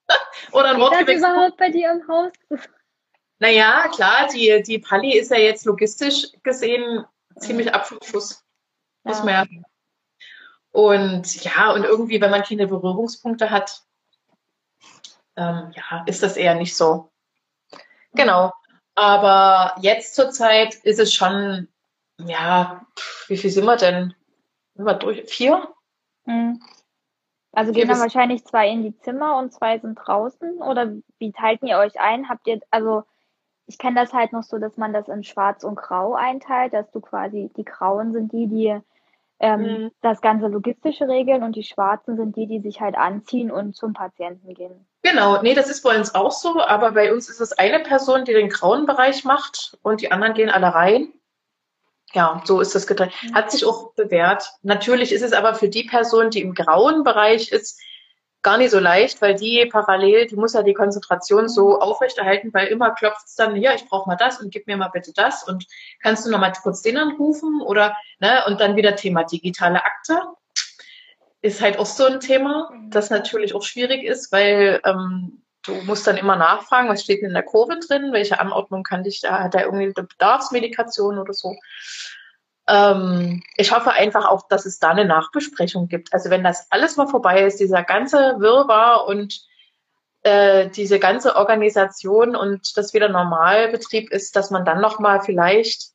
[0.53, 2.33] oder ein Wort überhaupt bei dir im Haus?
[3.39, 7.05] Naja, klar, die, die Palli ist ja jetzt logistisch gesehen
[7.39, 8.45] ziemlich ab vom Schuss.
[9.05, 9.24] Muss ja.
[9.24, 9.62] man ja.
[10.72, 13.83] Und ja, und irgendwie, wenn man keine Berührungspunkte hat,
[15.37, 17.11] ähm, ja, ist das eher nicht so.
[18.14, 18.53] Genau.
[18.95, 21.68] Aber jetzt zur Zeit ist es schon,
[22.18, 22.87] ja,
[23.28, 24.14] wie viel sind wir denn?
[24.74, 25.24] Sind wir durch?
[25.30, 25.68] Vier?
[26.24, 26.62] Mhm.
[27.53, 30.62] Also gehen dann wahrscheinlich zwei in die Zimmer und zwei sind draußen?
[30.62, 32.28] Oder wie teilt ihr euch ein?
[32.30, 33.05] Habt ihr, also
[33.73, 36.91] ich kenne das halt noch so, dass man das in Schwarz und Grau einteilt, dass
[36.91, 38.79] du quasi, die Grauen sind die, die
[39.41, 39.91] ähm, mhm.
[40.03, 43.95] das ganze Logistische regeln und die Schwarzen sind die, die sich halt anziehen und zum
[43.95, 44.87] Patienten gehen.
[45.03, 48.27] Genau, nee, das ist bei uns auch so, aber bei uns ist es eine Person,
[48.27, 51.14] die den grauen Bereich macht und die anderen gehen alle rein.
[52.12, 53.14] Ja, so ist das getrennt.
[53.23, 53.35] Mhm.
[53.35, 54.53] Hat sich auch bewährt.
[54.61, 57.81] Natürlich ist es aber für die Person, die im grauen Bereich ist,
[58.43, 62.66] gar nicht so leicht, weil die parallel, die muss ja die Konzentration so aufrechterhalten, weil
[62.66, 65.45] immer klopft es dann, ja, ich brauche mal das und gib mir mal bitte das
[65.45, 65.66] und
[66.03, 70.20] kannst du noch mal kurz den anrufen oder, ne, und dann wieder Thema digitale Akte.
[71.40, 72.90] Ist halt auch so ein Thema, mhm.
[72.90, 77.28] das natürlich auch schwierig ist, weil ähm, du musst dann immer nachfragen, was steht denn
[77.28, 81.32] in der Kurve drin, welche Anordnung kann dich da, hat er irgendwie eine Bedarfsmedikation oder
[81.32, 81.55] so.
[82.68, 86.12] Ähm, ich hoffe einfach auch, dass es da eine Nachbesprechung gibt.
[86.12, 89.40] Also wenn das alles mal vorbei ist, dieser ganze Wirrwarr und
[90.22, 95.90] äh, diese ganze Organisation und das wieder Normalbetrieb ist, dass man dann noch mal vielleicht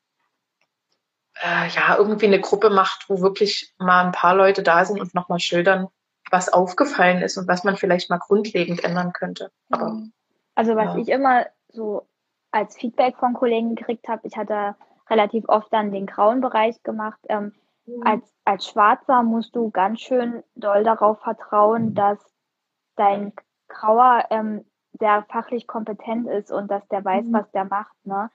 [1.41, 5.13] äh, ja irgendwie eine Gruppe macht, wo wirklich mal ein paar Leute da sind und
[5.13, 5.88] noch mal schildern,
[6.30, 9.51] was aufgefallen ist und was man vielleicht mal grundlegend ändern könnte.
[9.70, 10.01] Aber,
[10.55, 10.97] also was ja.
[10.97, 12.05] ich immer so
[12.51, 14.76] als Feedback von Kollegen gekriegt habe, ich hatte
[15.10, 17.20] relativ oft dann den grauen Bereich gemacht.
[17.30, 17.53] Ähm,
[17.86, 18.03] mhm.
[18.03, 22.20] als, als Schwarzer musst du ganz schön doll darauf vertrauen, dass
[22.95, 23.34] dein
[23.68, 24.66] Grauer ähm,
[24.99, 27.34] sehr fachlich kompetent ist und dass der weiß, mhm.
[27.34, 27.95] was der macht.
[28.05, 28.30] Ne?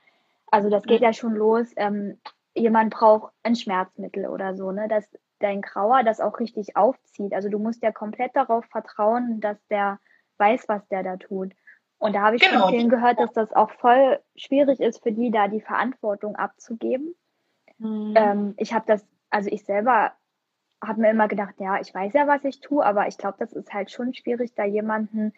[0.51, 1.73] Also das geht ja schon los.
[1.77, 2.21] Ähm,
[2.55, 4.89] jemand braucht ein Schmerzmittel oder so, ne?
[4.89, 5.09] dass
[5.41, 7.35] dein Grauer das auch richtig aufzieht.
[7.35, 9.99] Also du musst ja komplett darauf vertrauen, dass der
[10.39, 11.53] weiß, was der da tut.
[12.03, 12.63] Und da habe ich genau.
[12.63, 17.15] von vielen gehört, dass das auch voll schwierig ist für die, da die Verantwortung abzugeben.
[17.79, 18.15] Mhm.
[18.17, 20.11] Ähm, ich habe das, also ich selber
[20.83, 23.53] habe mir immer gedacht, ja, ich weiß ja, was ich tue, aber ich glaube, das
[23.53, 25.33] ist halt schon schwierig, da jemanden,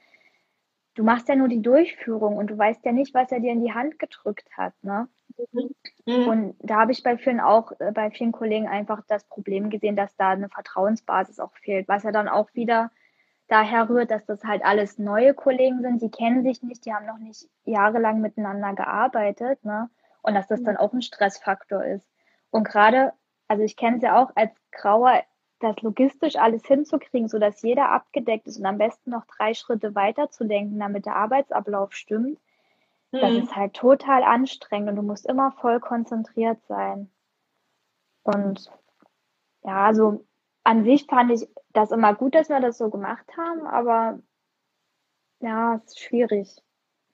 [0.95, 3.63] du machst ja nur die Durchführung und du weißt ja nicht, was er dir in
[3.63, 5.07] die Hand gedrückt hat, ne?
[6.07, 6.29] Mhm.
[6.29, 9.97] Und da habe ich bei vielen auch, äh, bei vielen Kollegen einfach das Problem gesehen,
[9.97, 12.91] dass da eine Vertrauensbasis auch fehlt, was ja dann auch wieder
[13.49, 17.07] daher rührt, dass das halt alles neue Kollegen sind, die kennen sich nicht, die haben
[17.07, 19.91] noch nicht jahrelang miteinander gearbeitet, ne?
[20.23, 22.09] Und dass das dann auch ein Stressfaktor ist.
[22.51, 23.13] Und gerade,
[23.47, 25.23] also ich kenne es ja auch als Grauer,
[25.61, 30.31] das logistisch alles hinzukriegen, sodass jeder abgedeckt ist und am besten noch drei Schritte weiter
[30.31, 32.39] zu denken, damit der Arbeitsablauf stimmt,
[33.13, 33.21] mhm.
[33.21, 37.11] das ist halt total anstrengend und du musst immer voll konzentriert sein.
[38.23, 38.71] Und
[39.63, 40.25] ja, also
[40.65, 44.19] an sich fand ich das immer gut, dass wir das so gemacht haben, aber
[45.41, 46.57] ja, es ist schwierig.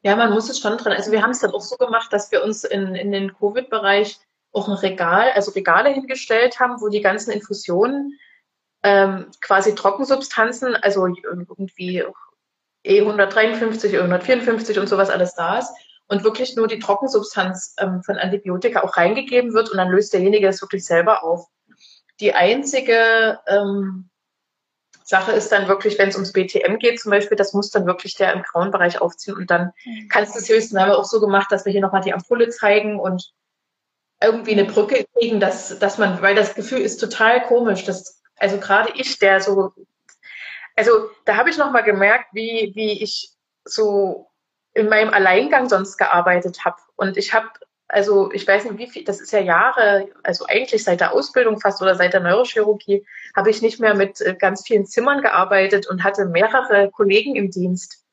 [0.02, 0.94] Ja, man muss es schon dran.
[0.94, 4.18] Also wir haben es dann auch so gemacht, dass wir uns in, in den Covid-Bereich
[4.52, 8.18] auch ein Regal, also Regale hingestellt haben, wo die ganzen Infusionen
[8.82, 12.04] ähm, quasi Trockensubstanzen, also irgendwie
[12.86, 15.72] E153, E154 und sowas alles da ist
[16.08, 20.46] und wirklich nur die Trockensubstanz ähm, von Antibiotika auch reingegeben wird und dann löst derjenige
[20.46, 21.46] das wirklich selber auf.
[22.20, 24.10] Die einzige ähm,
[25.02, 28.14] Sache ist dann wirklich, wenn es ums BTM geht zum Beispiel, das muss dann wirklich
[28.14, 30.08] der im grauen Bereich aufziehen und dann mhm.
[30.08, 32.48] kannst du es höchstens, haben wir auch so gemacht, dass wir hier nochmal die Ampulle
[32.50, 33.32] zeigen und
[34.22, 38.58] irgendwie eine Brücke kriegen, dass, dass man, weil das Gefühl ist total komisch, dass, also
[38.58, 39.72] gerade ich, der so,
[40.76, 43.30] also da habe ich nochmal gemerkt, wie, wie ich
[43.64, 44.30] so
[44.74, 46.76] in meinem Alleingang sonst gearbeitet habe.
[46.96, 47.48] Und ich habe
[47.92, 51.60] also ich weiß nicht, wie viel, das ist ja Jahre, also eigentlich seit der Ausbildung
[51.60, 55.88] fast oder seit der Neurochirurgie, habe ich nicht mehr mit äh, ganz vielen Zimmern gearbeitet
[55.88, 58.04] und hatte mehrere Kollegen im Dienst.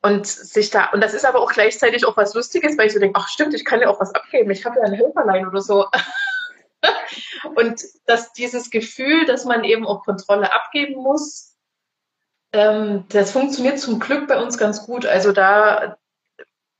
[0.00, 2.98] Und sich da, und das ist aber auch gleichzeitig auch was Lustiges, weil ich so
[2.98, 5.60] denke, ach stimmt, ich kann ja auch was abgeben, ich habe ja ein Helferlein oder
[5.60, 5.86] so.
[7.54, 11.54] und dass dieses Gefühl, dass man eben auch Kontrolle abgeben muss,
[12.52, 15.06] ähm, das funktioniert zum Glück bei uns ganz gut.
[15.06, 15.96] Also da,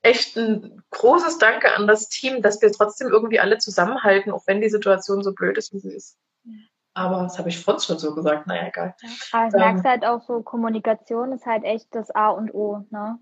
[0.03, 4.61] echt ein großes Danke an das Team, dass wir trotzdem irgendwie alle zusammenhalten, auch wenn
[4.61, 6.19] die Situation so blöd ist, wie sie ist.
[6.95, 8.95] Aber das habe ich vorhin schon so gesagt, naja, egal.
[9.33, 12.85] Aber es ähm, merkst halt auch so, Kommunikation ist halt echt das A und O,
[12.91, 13.19] ne?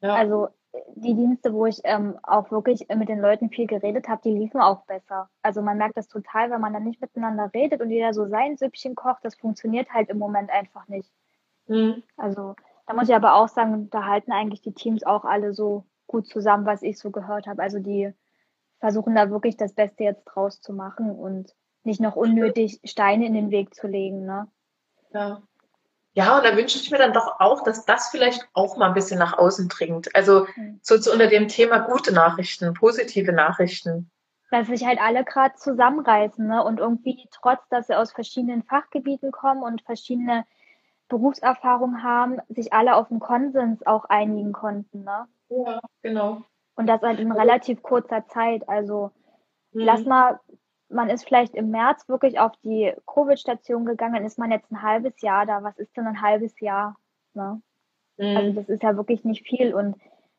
[0.00, 0.14] Ja.
[0.14, 0.48] Also
[0.96, 4.60] die Dienste, wo ich ähm, auch wirklich mit den Leuten viel geredet habe, die liefen
[4.60, 5.28] auch besser.
[5.42, 8.56] Also man merkt das total, wenn man dann nicht miteinander redet und jeder so sein
[8.56, 11.12] Süppchen kocht, das funktioniert halt im Moment einfach nicht.
[11.68, 12.02] Mhm.
[12.16, 12.56] Also
[12.86, 16.26] da muss ich aber auch sagen, da halten eigentlich die Teams auch alle so gut
[16.26, 17.62] zusammen, was ich so gehört habe.
[17.62, 18.12] Also die
[18.78, 23.34] versuchen da wirklich das Beste jetzt draus zu machen und nicht noch unnötig Steine in
[23.34, 24.24] den Weg zu legen.
[24.24, 24.48] Ne?
[25.12, 25.42] Ja.
[26.16, 28.94] Ja, und da wünsche ich mir dann doch auch, dass das vielleicht auch mal ein
[28.94, 30.14] bisschen nach außen dringt.
[30.14, 30.78] Also mhm.
[30.80, 34.10] so, so unter dem Thema gute Nachrichten, positive Nachrichten.
[34.52, 36.62] Dass sich halt alle gerade zusammenreißen ne?
[36.62, 40.44] und irgendwie trotz, dass sie aus verschiedenen Fachgebieten kommen und verschiedene
[41.08, 45.02] Berufserfahrungen haben, sich alle auf einen Konsens auch einigen konnten.
[45.02, 45.26] Ne?
[45.66, 46.42] Ja, genau.
[46.76, 48.68] Und das halt in also relativ kurzer Zeit.
[48.68, 49.10] Also
[49.72, 49.80] mhm.
[49.80, 50.40] lass mal
[50.94, 54.82] man ist vielleicht im März wirklich auf die Covid-Station gegangen, dann ist man jetzt ein
[54.82, 55.62] halbes Jahr da.
[55.62, 56.96] Was ist denn ein halbes Jahr?
[57.34, 57.60] Ne?
[58.16, 58.36] Mhm.
[58.36, 59.96] Also das ist ja wirklich nicht viel und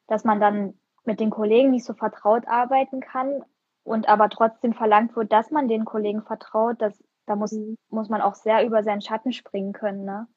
[0.08, 3.44] dass man dann mit den Kollegen nicht so vertraut arbeiten kann
[3.84, 7.78] und aber trotzdem verlangt wird, dass man den Kollegen vertraut, das, da muss, mhm.
[7.90, 10.06] muss man auch sehr über seinen Schatten springen können.
[10.06, 10.28] Ne?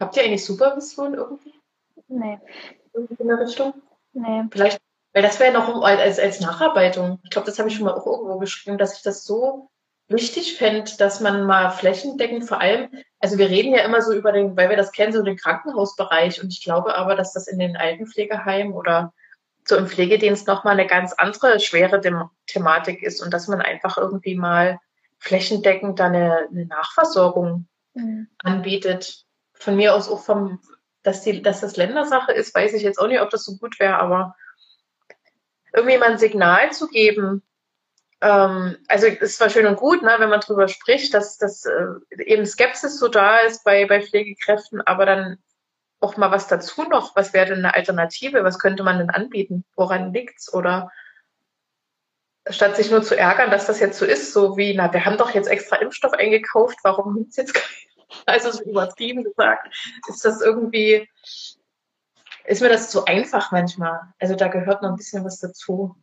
[0.00, 1.54] Habt ihr eigentlich Supervision irgendwie?
[2.08, 2.38] Nee.
[2.92, 3.74] Irgendwie in der Richtung?
[4.16, 4.44] Nee.
[4.50, 4.80] Vielleicht
[5.16, 7.20] weil das wäre noch als, als Nacharbeitung.
[7.24, 9.70] Ich glaube, das habe ich schon mal auch irgendwo geschrieben, dass ich das so
[10.08, 14.30] wichtig fände, dass man mal flächendeckend vor allem, also wir reden ja immer so über
[14.30, 17.58] den, weil wir das kennen, so den Krankenhausbereich und ich glaube aber, dass das in
[17.58, 19.14] den Altenpflegeheimen oder
[19.64, 23.96] so im Pflegedienst nochmal eine ganz andere schwere Dem Thematik ist und dass man einfach
[23.96, 24.78] irgendwie mal
[25.18, 28.28] flächendeckend da eine, eine Nachversorgung mhm.
[28.36, 29.24] anbietet.
[29.54, 30.60] Von mir aus auch vom,
[31.06, 33.78] dass die, dass das Ländersache ist, weiß ich jetzt auch nicht, ob das so gut
[33.78, 34.34] wäre, aber
[35.72, 37.42] irgendwie mal ein Signal zu geben.
[38.20, 42.24] Ähm, also es war schön und gut, ne, wenn man drüber spricht, dass, dass äh,
[42.24, 45.38] eben Skepsis so da ist bei, bei Pflegekräften, aber dann
[46.00, 47.14] auch mal was dazu noch.
[47.14, 48.42] Was wäre denn eine Alternative?
[48.42, 49.64] Was könnte man denn anbieten?
[49.76, 50.52] Woran liegt's?
[50.52, 50.90] Oder
[52.48, 55.18] statt sich nur zu ärgern, dass das jetzt so ist, so wie, na, wir haben
[55.18, 57.95] doch jetzt extra Impfstoff eingekauft, warum nimmt's jetzt keiner?
[58.26, 59.68] Also so übertrieben gesagt,
[60.08, 61.08] ist das irgendwie,
[62.44, 64.00] ist mir das zu einfach manchmal.
[64.18, 65.96] Also da gehört noch ein bisschen was dazu.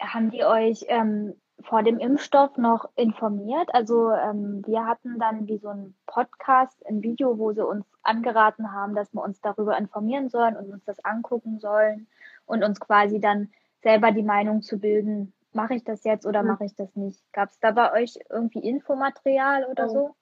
[0.00, 3.74] Haben die euch ähm, vor dem Impfstoff noch informiert?
[3.74, 8.72] Also ähm, wir hatten dann wie so ein Podcast, ein Video, wo sie uns angeraten
[8.72, 12.06] haben, dass wir uns darüber informieren sollen und uns das angucken sollen
[12.46, 13.50] und uns quasi dann
[13.82, 16.48] selber die Meinung zu bilden, mache ich das jetzt oder mhm.
[16.48, 17.20] mache ich das nicht?
[17.32, 19.92] Gab es da bei euch irgendwie Infomaterial oder oh.
[19.92, 20.16] so?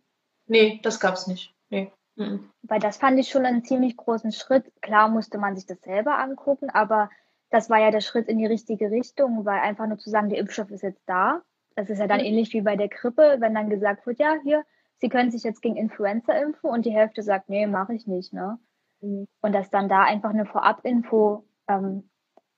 [0.46, 1.54] Nee, das gab es nicht.
[1.70, 1.92] Nee.
[2.16, 2.50] Mhm.
[2.62, 4.70] Weil das fand ich schon einen ziemlich großen Schritt.
[4.82, 7.10] Klar musste man sich das selber angucken, aber
[7.50, 10.38] das war ja der Schritt in die richtige Richtung, weil einfach nur zu sagen, der
[10.38, 11.42] Impfstoff ist jetzt da.
[11.74, 12.26] Das ist ja dann mhm.
[12.26, 14.64] ähnlich wie bei der Grippe, wenn dann gesagt wird, ja, hier,
[15.02, 18.32] Sie können sich jetzt gegen Influenza impfen und die Hälfte sagt, nee, mache ich nicht,
[18.32, 18.60] ne?
[19.00, 19.26] Mhm.
[19.40, 22.08] Und dass dann da einfach eine Vorabinfo ähm,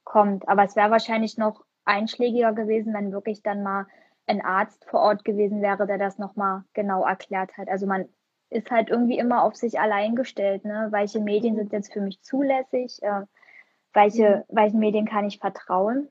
[0.05, 0.47] kommt.
[0.47, 3.87] Aber es wäre wahrscheinlich noch einschlägiger gewesen, wenn wirklich dann mal
[4.27, 7.69] ein Arzt vor Ort gewesen wäre, der das nochmal genau erklärt hat.
[7.69, 8.09] Also man
[8.51, 10.65] ist halt irgendwie immer auf sich allein gestellt.
[10.65, 10.89] Ne?
[10.91, 13.03] Welche Medien sind jetzt für mich zulässig?
[13.03, 13.23] Äh,
[13.93, 14.57] welche, mhm.
[14.57, 16.09] welchen Medien kann ich vertrauen?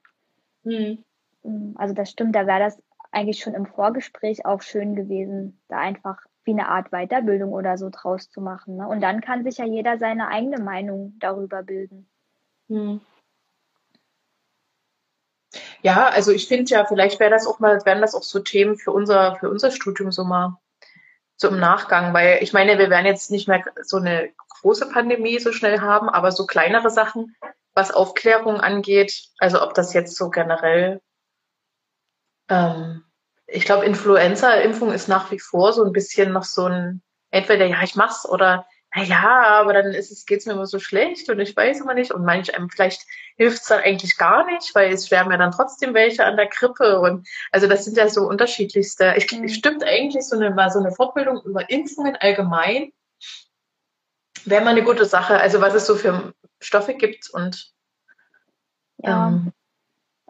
[0.64, 1.04] Mhm.
[1.44, 5.78] Mm, also das stimmt, da wäre das eigentlich schon im Vorgespräch auch schön gewesen, da
[5.78, 8.78] einfach wie eine Art Weiterbildung oder so draus zu machen.
[8.78, 8.88] Ne?
[8.88, 12.10] Und dann kann sich ja jeder seine eigene Meinung darüber bilden.
[12.68, 13.02] Mhm.
[15.84, 18.78] Ja, also ich finde ja, vielleicht wäre das auch mal, wären das auch so Themen
[18.78, 20.58] für unser, für unser Studium so mal
[21.36, 24.32] so im Nachgang, weil ich meine, wir werden jetzt nicht mehr so eine
[24.62, 27.36] große Pandemie so schnell haben, aber so kleinere Sachen,
[27.74, 31.02] was Aufklärung angeht, also ob das jetzt so generell,
[32.50, 33.04] ähm,
[33.46, 37.84] ich glaube, Influenza-Impfung ist nach wie vor so ein bisschen noch so ein, entweder ja,
[37.84, 38.66] ich mach's oder
[38.96, 41.94] na ja, aber dann ist es, geht's mir immer so schlecht und ich weiß immer
[41.94, 43.02] nicht und manch einem vielleicht
[43.38, 47.00] hilft's dann eigentlich gar nicht, weil es sterben ja dann trotzdem welche an der Grippe
[47.00, 49.14] und also das sind ja so unterschiedlichste.
[49.18, 49.50] Ich, mhm.
[49.50, 52.92] Stimmt eigentlich so eine mal so eine Fortbildung über Impfungen allgemein
[54.46, 55.40] wäre mal eine gute Sache.
[55.40, 57.72] Also was es so für Stoffe gibt und
[58.98, 59.28] ja.
[59.28, 59.52] Ähm,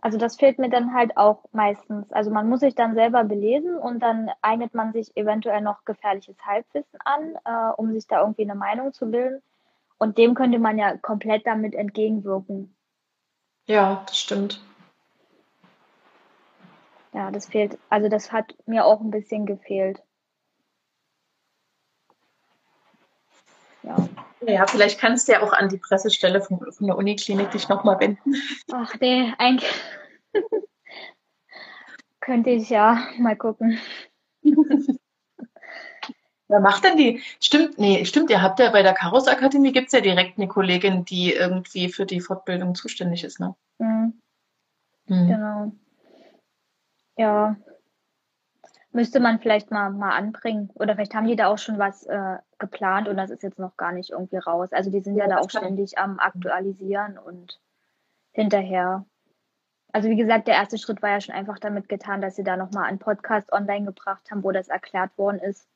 [0.04, 2.12] also das fehlt mir dann halt auch meistens.
[2.12, 6.36] Also man muss sich dann selber belesen und dann eignet man sich eventuell noch gefährliches
[6.46, 9.42] Halbwissen an, äh, um sich da irgendwie eine Meinung zu bilden.
[9.98, 12.76] Und dem könnte man ja komplett damit entgegenwirken.
[13.66, 14.62] Ja, das stimmt.
[17.14, 17.78] Ja, das fehlt.
[17.90, 20.04] Also das hat mir auch ein bisschen gefehlt.
[23.84, 23.96] Ja.
[24.48, 28.00] Ja, vielleicht kannst du ja auch an die Pressestelle von, von der Uniklinik dich nochmal
[28.00, 28.36] wenden.
[28.72, 29.72] Ach nee, eigentlich
[32.20, 33.80] könnte ich ja mal gucken.
[36.50, 37.22] Wer macht denn die?
[37.40, 40.48] Stimmt, nee, stimmt, ihr habt ja bei der Karos Akademie gibt es ja direkt eine
[40.48, 43.56] Kollegin, die irgendwie für die Fortbildung zuständig ist, ne?
[43.80, 44.14] Mhm.
[45.08, 45.28] Mhm.
[45.28, 45.72] Genau.
[47.18, 47.56] Ja,
[48.94, 50.70] müsste man vielleicht mal, mal anbringen.
[50.76, 53.76] Oder vielleicht haben die da auch schon was äh, geplant und das ist jetzt noch
[53.76, 54.72] gar nicht irgendwie raus.
[54.72, 57.60] Also die sind ja, ja da auch ständig am Aktualisieren und
[58.32, 59.06] hinterher.
[59.92, 62.56] Also wie gesagt, der erste Schritt war ja schon einfach damit getan, dass sie da
[62.56, 65.68] nochmal einen Podcast online gebracht haben, wo das erklärt worden ist.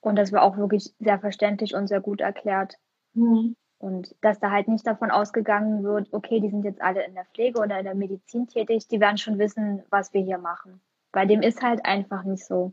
[0.00, 2.76] Und das war auch wirklich sehr verständlich und sehr gut erklärt.
[3.14, 3.56] Mhm.
[3.78, 7.24] Und dass da halt nicht davon ausgegangen wird, okay, die sind jetzt alle in der
[7.26, 10.80] Pflege oder in der Medizin tätig, die werden schon wissen, was wir hier machen.
[11.14, 12.72] Bei dem ist halt einfach nicht so.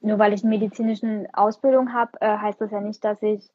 [0.00, 3.48] Nur weil ich eine medizinische Ausbildung habe, äh, heißt das ja nicht, dass ich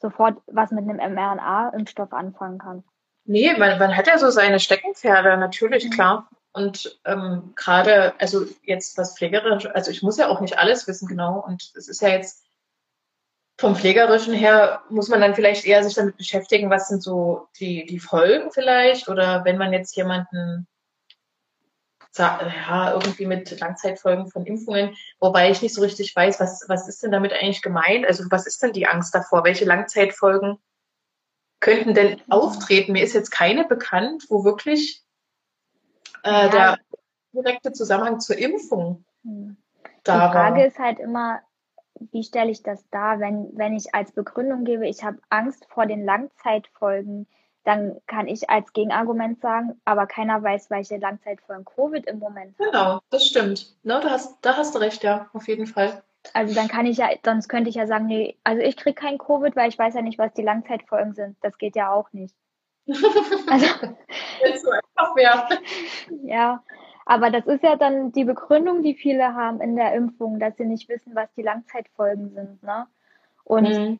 [0.00, 2.82] sofort was mit einem mRNA-Impfstoff anfangen kann.
[3.24, 5.90] Nee, man, man hat ja so seine Steckenpferde, natürlich, mhm.
[5.90, 6.28] klar.
[6.52, 11.06] Und ähm, gerade, also jetzt was Pflegerisch, also ich muss ja auch nicht alles wissen,
[11.06, 11.38] genau.
[11.38, 12.44] Und es ist ja jetzt
[13.56, 17.86] vom Pflegerischen her, muss man dann vielleicht eher sich damit beschäftigen, was sind so die,
[17.86, 19.08] die Folgen vielleicht.
[19.08, 20.66] Oder wenn man jetzt jemanden
[22.18, 27.02] ja, irgendwie mit Langzeitfolgen von Impfungen, wobei ich nicht so richtig weiß, was, was ist
[27.02, 28.06] denn damit eigentlich gemeint?
[28.06, 29.44] Also was ist denn die Angst davor?
[29.44, 30.58] Welche Langzeitfolgen
[31.60, 32.92] könnten denn auftreten?
[32.92, 35.02] Mir ist jetzt keine bekannt, wo wirklich
[36.22, 36.48] äh, ja.
[36.48, 36.78] der
[37.32, 39.56] direkte Zusammenhang zur Impfung hm.
[40.04, 40.66] da Die Frage war.
[40.66, 41.40] ist halt immer,
[42.10, 45.86] wie stelle ich das dar, wenn, wenn ich als Begründung gebe, ich habe Angst vor
[45.86, 47.26] den Langzeitfolgen,
[47.64, 52.66] dann kann ich als Gegenargument sagen, aber keiner weiß, welche Langzeitfolgen Covid im Moment hat.
[52.66, 53.74] Genau, das stimmt.
[53.82, 56.02] No, da, hast, da hast du recht, ja, auf jeden Fall.
[56.34, 59.18] Also dann kann ich ja, sonst könnte ich ja sagen, nee, also ich kriege kein
[59.18, 61.36] Covid, weil ich weiß ja nicht, was die Langzeitfolgen sind.
[61.42, 62.34] Das geht ja auch nicht.
[62.86, 63.66] also,
[64.44, 65.48] Jetzt so einfach mehr.
[66.24, 66.62] Ja,
[67.04, 70.64] aber das ist ja dann die Begründung, die viele haben in der Impfung, dass sie
[70.64, 72.62] nicht wissen, was die Langzeitfolgen sind.
[72.62, 72.86] Ne?
[73.44, 73.98] Und mhm.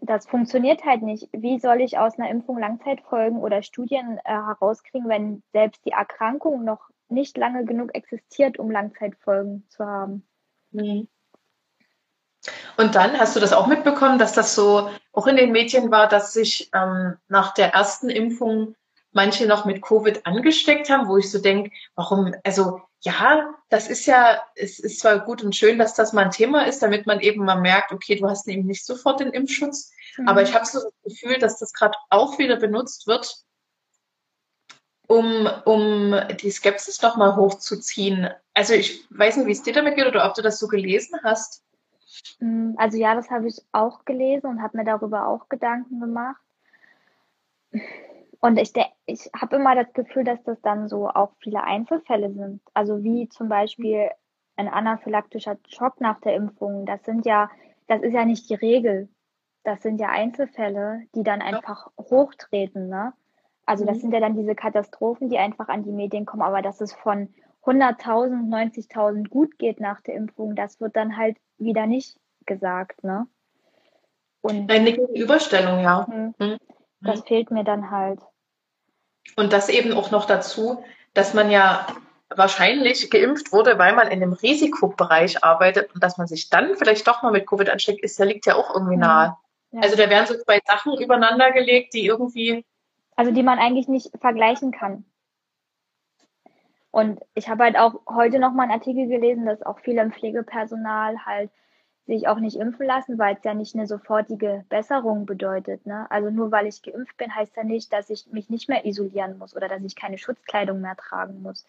[0.00, 1.28] Das funktioniert halt nicht.
[1.32, 6.64] Wie soll ich aus einer Impfung Langzeitfolgen oder Studien äh, herauskriegen, wenn selbst die Erkrankung
[6.64, 10.26] noch nicht lange genug existiert, um Langzeitfolgen zu haben?
[10.70, 11.08] Mhm.
[12.76, 16.08] Und dann hast du das auch mitbekommen, dass das so auch in den Medien war,
[16.08, 18.76] dass sich ähm, nach der ersten Impfung
[19.12, 24.06] manche noch mit Covid angesteckt haben, wo ich so denke, warum, also ja, das ist
[24.06, 27.20] ja, es ist zwar gut und schön, dass das mal ein Thema ist, damit man
[27.20, 30.28] eben mal merkt, okay, du hast eben nicht sofort den Impfschutz, mhm.
[30.28, 33.44] aber ich habe so das Gefühl, dass das gerade auch wieder benutzt wird,
[35.06, 38.28] um, um die Skepsis noch mal hochzuziehen.
[38.52, 41.18] Also ich weiß nicht, wie es dir damit geht oder ob du das so gelesen
[41.22, 41.62] hast.
[42.40, 46.42] Mm, also ja, das habe ich auch gelesen und habe mir darüber auch Gedanken gemacht.
[48.40, 48.72] Und ich,
[49.06, 52.60] ich habe immer das Gefühl, dass das dann so auch viele Einzelfälle sind.
[52.72, 54.10] Also wie zum Beispiel
[54.56, 56.84] ein anaphylaktischer Schock nach der Impfung.
[56.84, 57.50] Das sind ja,
[57.86, 59.08] das ist ja nicht die Regel.
[59.64, 62.88] Das sind ja Einzelfälle, die dann einfach hochtreten.
[62.88, 63.12] Ne?
[63.66, 64.00] Also das mhm.
[64.02, 66.42] sind ja dann diese Katastrophen, die einfach an die Medien kommen.
[66.42, 67.28] Aber dass es von
[67.64, 73.04] 100.000, 90.000 gut geht nach der Impfung, das wird dann halt wieder nicht gesagt.
[73.04, 73.26] Ne?
[74.40, 76.06] Und eine Gegenüberstellung, ja.
[76.08, 76.56] Mhm.
[77.00, 77.06] Mhm.
[77.06, 78.20] Das fehlt mir dann halt.
[79.36, 80.82] Und das eben auch noch dazu,
[81.14, 81.86] dass man ja
[82.30, 87.06] wahrscheinlich geimpft wurde, weil man in einem Risikobereich arbeitet und dass man sich dann vielleicht
[87.06, 89.00] doch mal mit Covid ansteckt, ist, da liegt ja auch irgendwie mhm.
[89.00, 89.36] nahe.
[89.72, 89.80] Ja.
[89.82, 92.64] Also da werden so zwei Sachen übereinander gelegt, die irgendwie.
[93.16, 95.04] Also die man eigentlich nicht vergleichen kann.
[96.90, 100.12] Und ich habe halt auch heute noch mal einen Artikel gelesen, dass auch viele im
[100.12, 101.50] Pflegepersonal halt
[102.08, 105.84] sich auch nicht impfen lassen, weil es ja nicht eine sofortige Besserung bedeutet.
[105.86, 106.10] Ne?
[106.10, 109.38] Also nur weil ich geimpft bin, heißt ja nicht, dass ich mich nicht mehr isolieren
[109.38, 111.66] muss oder dass ich keine Schutzkleidung mehr tragen muss.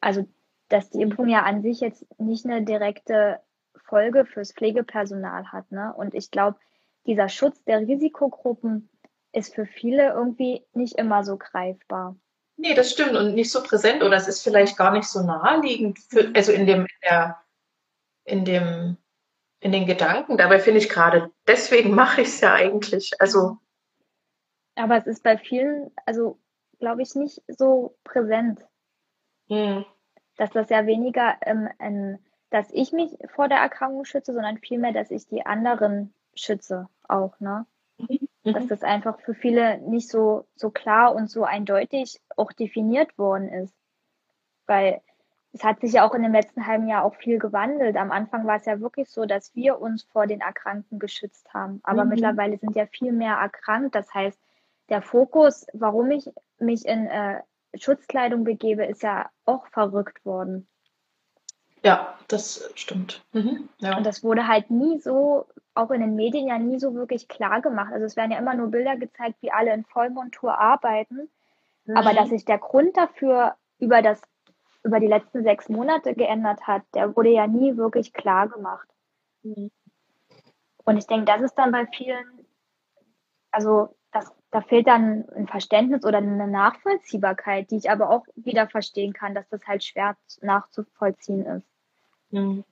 [0.00, 0.28] Also
[0.68, 3.40] dass die Impfung ja an sich jetzt nicht eine direkte
[3.74, 5.72] Folge fürs Pflegepersonal hat.
[5.72, 5.94] Ne?
[5.94, 6.58] Und ich glaube,
[7.06, 8.90] dieser Schutz der Risikogruppen
[9.32, 12.16] ist für viele irgendwie nicht immer so greifbar.
[12.58, 15.98] Nee, das stimmt und nicht so präsent oder es ist vielleicht gar nicht so naheliegend,
[16.00, 17.40] für, also in dem, in der,
[18.24, 18.98] in dem
[19.60, 20.36] in den Gedanken.
[20.36, 23.12] Dabei finde ich gerade, deswegen mache ich es ja eigentlich.
[23.20, 23.58] Also.
[24.74, 26.38] Aber es ist bei vielen, also
[26.78, 28.64] glaube ich, nicht so präsent.
[29.48, 29.84] Hm.
[30.36, 32.18] Dass das ja weniger, ähm, ähm,
[32.50, 37.38] dass ich mich vor der Erkrankung schütze, sondern vielmehr, dass ich die anderen schütze auch,
[37.40, 37.66] ne?
[37.98, 38.28] Mhm.
[38.44, 43.48] Dass das einfach für viele nicht so, so klar und so eindeutig auch definiert worden
[43.48, 43.74] ist.
[44.66, 45.02] Weil
[45.52, 47.96] es hat sich ja auch in dem letzten halben Jahr auch viel gewandelt.
[47.96, 51.80] Am Anfang war es ja wirklich so, dass wir uns vor den Erkrankten geschützt haben.
[51.84, 52.10] Aber mhm.
[52.10, 53.94] mittlerweile sind ja viel mehr erkrankt.
[53.94, 54.38] Das heißt,
[54.88, 57.40] der Fokus, warum ich mich in äh,
[57.74, 60.66] Schutzkleidung begebe, ist ja auch verrückt worden.
[61.82, 63.24] Ja, das stimmt.
[63.32, 63.96] Mhm, ja.
[63.96, 67.62] Und das wurde halt nie so, auch in den Medien ja nie so wirklich klar
[67.62, 67.92] gemacht.
[67.92, 71.30] Also es werden ja immer nur Bilder gezeigt, wie alle in Vollmontur arbeiten.
[71.84, 71.96] Mhm.
[71.96, 74.20] Aber dass sich der Grund dafür über das
[74.88, 78.88] über die letzten sechs Monate geändert hat, der wurde ja nie wirklich klar gemacht.
[79.42, 79.70] Mhm.
[80.84, 82.46] Und ich denke, das ist dann bei vielen,
[83.50, 88.66] also das, da fehlt dann ein Verständnis oder eine Nachvollziehbarkeit, die ich aber auch wieder
[88.68, 91.66] verstehen kann, dass das halt schwer nachzuvollziehen ist.
[92.30, 92.64] Mhm.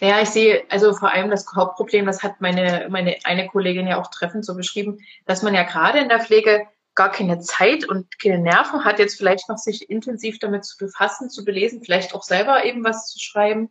[0.00, 4.00] Naja, ich sehe also vor allem das Hauptproblem, das hat meine, meine eine Kollegin ja
[4.00, 8.18] auch treffend so beschrieben, dass man ja gerade in der Pflege gar keine Zeit und
[8.20, 12.22] keine Nerven hat, jetzt vielleicht noch sich intensiv damit zu befassen, zu belesen, vielleicht auch
[12.22, 13.70] selber eben was zu schreiben.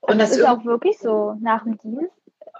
[0.00, 1.36] Und das, das ist auch wirklich so.
[1.40, 2.14] Nach dem Dienst,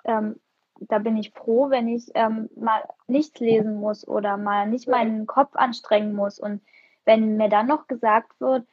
[0.04, 0.40] ähm,
[0.80, 5.26] da bin ich froh, wenn ich ähm, mal nichts lesen muss oder mal nicht meinen
[5.26, 6.38] Kopf anstrengen muss.
[6.38, 6.62] Und
[7.04, 8.66] wenn mir dann noch gesagt wird,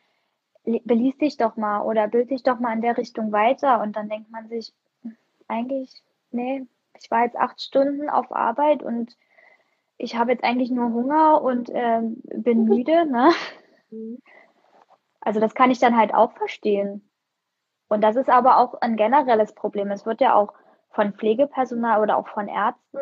[0.63, 3.81] beließ dich doch mal oder bild dich doch mal in der Richtung weiter.
[3.81, 4.73] Und dann denkt man sich,
[5.47, 6.65] eigentlich, nee,
[7.01, 9.15] ich war jetzt acht Stunden auf Arbeit und
[9.97, 13.05] ich habe jetzt eigentlich nur Hunger und ähm, bin müde.
[13.05, 13.31] Ne?
[13.89, 14.19] Mhm.
[15.21, 17.09] Also das kann ich dann halt auch verstehen.
[17.89, 19.91] Und das ist aber auch ein generelles Problem.
[19.91, 20.53] Es wird ja auch
[20.91, 22.99] von Pflegepersonal oder auch von Ärzten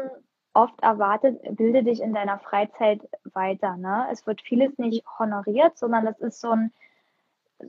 [0.53, 3.01] oft erwartet, bilde dich in deiner Freizeit
[3.33, 3.75] weiter.
[3.77, 4.07] Ne?
[4.11, 6.71] Es wird vieles nicht honoriert, sondern es ist so ein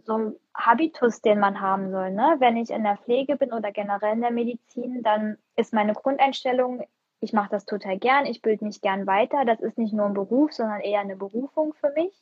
[0.05, 2.11] so ein Habitus, den man haben soll.
[2.11, 2.37] Ne?
[2.39, 6.85] Wenn ich in der Pflege bin oder generell in der Medizin, dann ist meine Grundeinstellung,
[7.21, 9.45] ich mache das total gern, ich bilde mich gern weiter.
[9.45, 12.13] Das ist nicht nur ein Beruf, sondern eher eine Berufung für mich.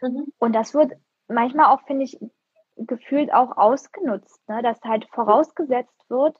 [0.00, 0.32] Mhm.
[0.38, 0.92] Und das wird
[1.28, 2.18] manchmal auch, finde ich,
[2.76, 4.62] gefühlt auch ausgenutzt, ne?
[4.62, 6.36] dass halt vorausgesetzt wird,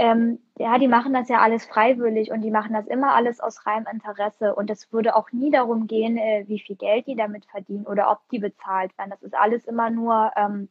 [0.00, 3.66] ähm, ja, die machen das ja alles freiwillig und die machen das immer alles aus
[3.66, 4.54] reinem Interesse.
[4.54, 8.10] Und es würde auch nie darum gehen, äh, wie viel Geld die damit verdienen oder
[8.10, 9.10] ob die bezahlt werden.
[9.10, 10.70] Das ist alles immer nur ähm,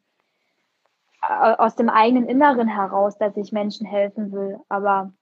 [1.21, 4.61] aus dem eigenen Inneren heraus, dass ich Menschen helfen will.
[4.67, 5.13] Aber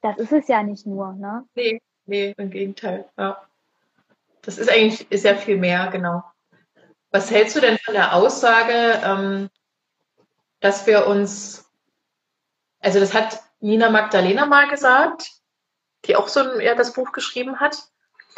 [0.00, 1.44] das ist es ja nicht nur, ne?
[1.54, 3.42] Nee, nee, im Gegenteil, ja.
[4.42, 6.22] Das ist eigentlich sehr viel mehr, genau.
[7.10, 9.50] Was hältst du denn von der Aussage, ähm,
[10.60, 11.64] dass wir uns
[12.84, 15.30] also das hat Nina Magdalena mal gesagt,
[16.04, 17.78] die auch so ein, ja, das Buch geschrieben hat.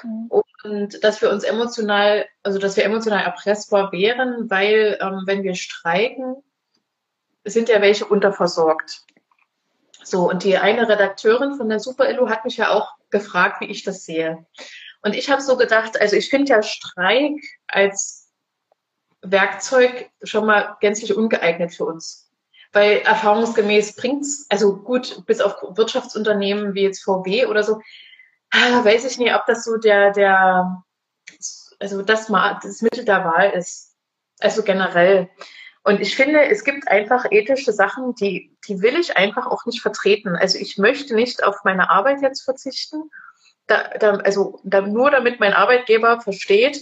[0.04, 0.30] Mhm.
[0.62, 5.56] Und dass wir uns emotional, also dass wir emotional erpressbar wären, weil ähm, wenn wir
[5.56, 6.36] streiken,
[7.44, 9.04] sind ja welche unterversorgt.
[10.06, 13.66] So, und die eine Redakteurin von der Super Illu hat mich ja auch gefragt, wie
[13.66, 14.46] ich das sehe.
[15.02, 18.30] Und ich habe so gedacht, also ich finde ja Streik als
[19.22, 22.26] Werkzeug schon mal gänzlich ungeeignet für uns
[22.76, 27.80] weil erfahrungsgemäß bringt's, also gut, bis auf Wirtschaftsunternehmen wie jetzt VW oder so,
[28.50, 30.84] ah, weiß ich nicht, ob das so der, der,
[31.80, 33.94] also das, das Mittel der Wahl ist.
[34.40, 35.30] Also generell.
[35.86, 39.80] Und ich finde, es gibt einfach ethische Sachen, die, die will ich einfach auch nicht
[39.80, 40.34] vertreten.
[40.34, 43.08] Also ich möchte nicht auf meine Arbeit jetzt verzichten.
[43.68, 46.80] Da, da, also da, nur damit mein Arbeitgeber versteht,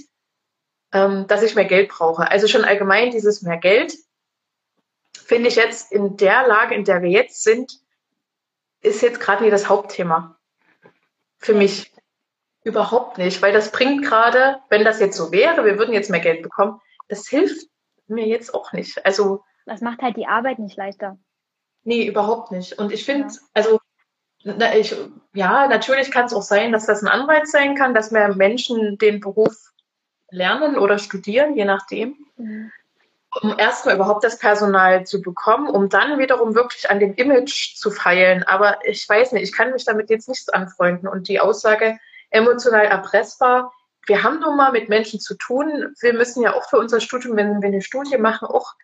[0.92, 2.30] ähm, dass ich mehr Geld brauche.
[2.30, 3.94] Also schon allgemein dieses mehr Geld
[5.12, 7.78] finde ich jetzt in der Lage, in der wir jetzt sind,
[8.80, 10.38] ist jetzt gerade nicht das Hauptthema.
[11.36, 11.92] Für mich
[12.62, 16.20] überhaupt nicht, weil das bringt gerade, wenn das jetzt so wäre, wir würden jetzt mehr
[16.20, 17.68] Geld bekommen, das hilft
[18.06, 19.04] mir jetzt auch nicht.
[19.04, 19.44] Also.
[19.66, 21.18] Das macht halt die Arbeit nicht leichter.
[21.84, 22.78] Nee, überhaupt nicht.
[22.78, 23.40] Und ich finde, ja.
[23.54, 23.80] also,
[24.42, 24.94] na, ich,
[25.32, 28.98] ja, natürlich kann es auch sein, dass das ein Anreiz sein kann, dass mehr Menschen
[28.98, 29.72] den Beruf
[30.30, 32.16] lernen oder studieren, je nachdem.
[32.36, 32.70] Mhm
[33.42, 37.90] um erstmal überhaupt das Personal zu bekommen, um dann wiederum wirklich an dem Image zu
[37.90, 38.42] feilen.
[38.44, 41.08] Aber ich weiß nicht, ich kann mich damit jetzt nicht anfreunden.
[41.08, 41.98] Und die Aussage
[42.30, 43.72] emotional erpressbar,
[44.06, 45.94] wir haben nun mal mit Menschen zu tun.
[46.00, 48.74] Wir müssen ja auch für unser Studium, wenn wir eine Studie machen, auch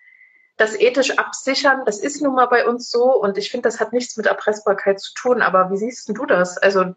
[0.56, 1.82] das ethisch absichern.
[1.86, 3.14] Das ist nun mal bei uns so.
[3.20, 5.42] Und ich finde, das hat nichts mit Erpressbarkeit zu tun.
[5.42, 6.58] Aber wie siehst du das?
[6.58, 6.94] Also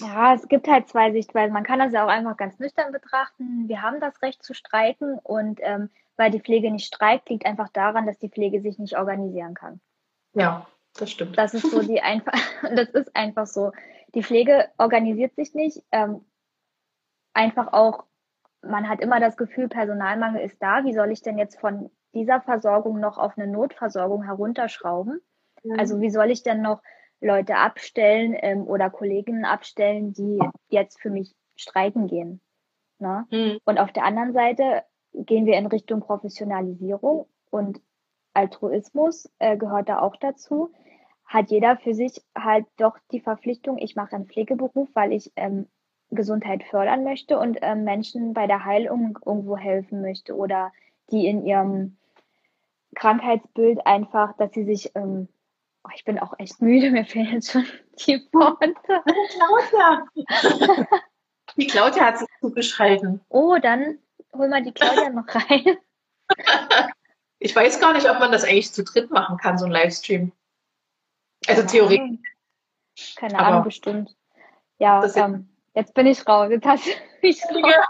[0.00, 1.54] ja, es gibt halt zwei Sichtweisen.
[1.54, 3.68] Man kann das ja auch einfach ganz nüchtern betrachten.
[3.68, 7.68] Wir haben das Recht zu streiken und ähm, weil die Pflege nicht streikt, liegt einfach
[7.70, 9.80] daran, dass die Pflege sich nicht organisieren kann.
[10.34, 10.66] Ja,
[10.98, 11.38] das stimmt.
[11.38, 12.32] Das ist so die einfach,
[12.74, 13.72] das ist einfach so.
[14.14, 15.82] Die Pflege organisiert sich nicht.
[15.92, 16.24] Ähm,
[17.36, 18.04] einfach auch,
[18.62, 20.84] man hat immer das Gefühl, Personalmangel ist da.
[20.84, 25.20] Wie soll ich denn jetzt von dieser Versorgung noch auf eine Notversorgung herunterschrauben?
[25.62, 25.78] Mhm.
[25.78, 26.82] Also wie soll ich denn noch
[27.20, 32.40] Leute abstellen ähm, oder Kolleginnen abstellen, die jetzt für mich streiken gehen?
[32.98, 33.26] Ne?
[33.30, 33.58] Mhm.
[33.64, 34.82] Und auf der anderen Seite
[35.12, 37.80] gehen wir in Richtung Professionalisierung und
[38.34, 40.72] Altruismus äh, gehört da auch dazu.
[41.24, 45.66] Hat jeder für sich halt doch die Verpflichtung, ich mache einen Pflegeberuf, weil ich ähm,
[46.10, 50.72] Gesundheit fördern möchte und ähm, Menschen bei der Heilung irgendwo helfen möchte oder
[51.10, 51.96] die in ihrem
[52.94, 55.28] Krankheitsbild einfach, dass sie sich, ähm,
[55.84, 57.66] oh, ich bin auch echt müde, mir fehlen jetzt schon
[58.06, 58.74] die Worte.
[58.84, 60.06] Claudia!
[61.56, 63.20] Die Claudia hat sich zugeschalten.
[63.28, 63.98] Oh, dann
[64.34, 65.76] hol mal die Claudia noch rein.
[67.38, 70.32] Ich weiß gar nicht, ob man das eigentlich zu dritt machen kann, so ein Livestream.
[71.46, 72.00] Also theoretisch.
[72.00, 72.22] Ahnung.
[73.16, 74.16] Keine Ahnung, bestimmt.
[74.78, 76.50] Ja, ähm, jetzt bin ich raus.
[76.50, 76.90] Jetzt hast du
[77.22, 77.84] mich raus.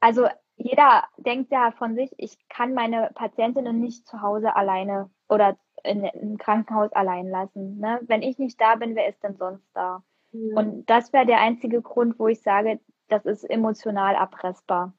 [0.00, 5.56] also jeder denkt ja von sich, ich kann meine Patientinnen nicht zu Hause alleine oder
[5.82, 7.78] in, im Krankenhaus allein lassen.
[7.78, 8.00] Ne?
[8.02, 10.02] Wenn ich nicht da bin, wer ist denn sonst da?
[10.32, 10.56] Mhm.
[10.56, 14.92] Und das wäre der einzige Grund, wo ich sage, das ist emotional erpressbar.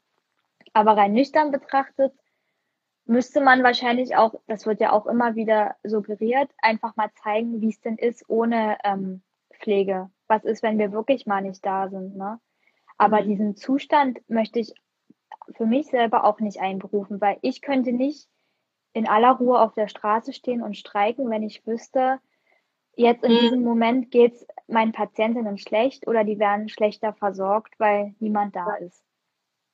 [0.74, 2.14] Aber rein nüchtern betrachtet
[3.06, 7.70] müsste man wahrscheinlich auch, das wird ja auch immer wieder suggeriert, einfach mal zeigen, wie
[7.70, 9.22] es denn ist ohne ähm,
[9.60, 10.10] Pflege.
[10.28, 12.39] Was ist, wenn wir wirklich mal nicht da sind, ne?
[12.97, 13.28] Aber mhm.
[13.28, 14.74] diesen Zustand möchte ich
[15.56, 18.28] für mich selber auch nicht einberufen, weil ich könnte nicht
[18.93, 22.20] in aller Ruhe auf der Straße stehen und streiken, wenn ich wüsste,
[22.95, 23.39] jetzt in mhm.
[23.39, 28.76] diesem Moment geht es meinen Patientinnen schlecht oder die werden schlechter versorgt, weil niemand da
[28.76, 29.04] ist.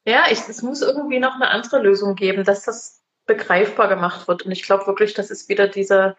[0.06, 2.99] Ja, ich, es muss irgendwie noch eine andere Lösung geben, dass das
[3.30, 4.46] begreifbar gemacht wird.
[4.46, 6.18] Und ich glaube wirklich, das ist wieder dieser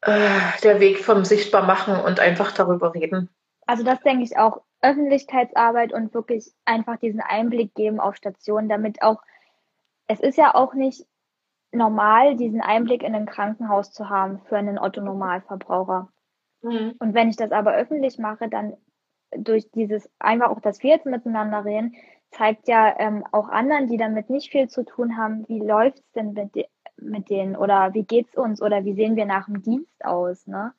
[0.00, 3.28] äh, der Weg vom Sichtbarmachen und einfach darüber reden.
[3.66, 4.62] Also das denke ich auch.
[4.80, 9.20] Öffentlichkeitsarbeit und wirklich einfach diesen Einblick geben auf Stationen, damit auch,
[10.06, 11.04] es ist ja auch nicht
[11.72, 16.08] normal, diesen Einblick in ein Krankenhaus zu haben für einen Otto-Normalverbraucher.
[16.62, 16.94] Mhm.
[17.00, 18.76] Und wenn ich das aber öffentlich mache, dann
[19.36, 21.96] durch dieses, einfach auch, dass wir jetzt miteinander reden,
[22.30, 26.32] zeigt ja ähm, auch anderen, die damit nicht viel zu tun haben, wie läuft's denn
[26.32, 26.66] mit, de
[26.96, 30.72] mit denen oder wie geht's uns oder wie sehen wir nach dem Dienst aus, ne?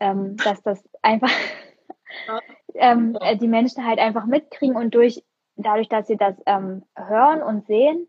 [0.00, 1.30] Ähm, dass das einfach
[2.74, 5.22] ähm, die Menschen halt einfach mitkriegen und durch
[5.56, 8.08] dadurch, dass sie das ähm, hören und sehen,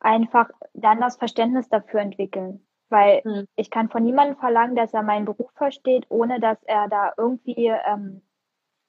[0.00, 2.66] einfach dann das Verständnis dafür entwickeln.
[2.88, 3.46] Weil mhm.
[3.56, 7.68] ich kann von niemandem verlangen, dass er meinen Beruf versteht, ohne dass er da irgendwie
[7.68, 8.22] ähm,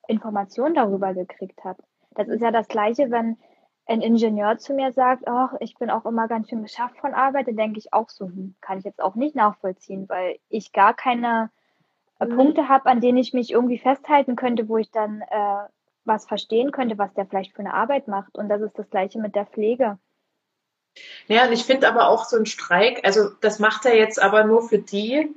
[0.08, 1.78] Informationen darüber gekriegt hat.
[2.16, 3.38] Das ist ja das Gleiche, wenn
[3.86, 7.48] ein Ingenieur zu mir sagt, ach, ich bin auch immer ganz schön beschafft von Arbeit,
[7.48, 10.94] dann denke ich auch so, hm, kann ich jetzt auch nicht nachvollziehen, weil ich gar
[10.94, 11.50] keine
[12.20, 12.36] äh, mhm.
[12.36, 15.68] Punkte habe, an denen ich mich irgendwie festhalten könnte, wo ich dann äh,
[16.06, 18.38] was verstehen könnte, was der vielleicht für eine Arbeit macht.
[18.38, 19.98] Und das ist das Gleiche mit der Pflege.
[21.28, 24.44] Ja, und ich finde aber auch so ein Streik, also das macht er jetzt aber
[24.44, 25.34] nur für die,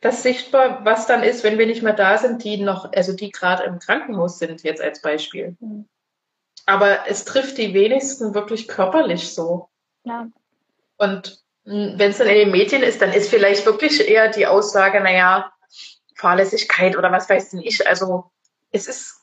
[0.00, 3.30] das sichtbar, was dann ist, wenn wir nicht mehr da sind, die noch, also die
[3.30, 5.56] gerade im Krankenhaus sind, jetzt als Beispiel.
[5.60, 5.88] Mhm.
[6.66, 9.68] Aber es trifft die wenigsten wirklich körperlich so.
[10.04, 10.28] Ja.
[10.98, 15.00] Und wenn es dann in den Medien ist, dann ist vielleicht wirklich eher die Aussage,
[15.00, 15.52] naja,
[16.14, 17.86] Fahrlässigkeit oder was weiß ich.
[17.86, 18.30] Also
[18.70, 19.18] es ist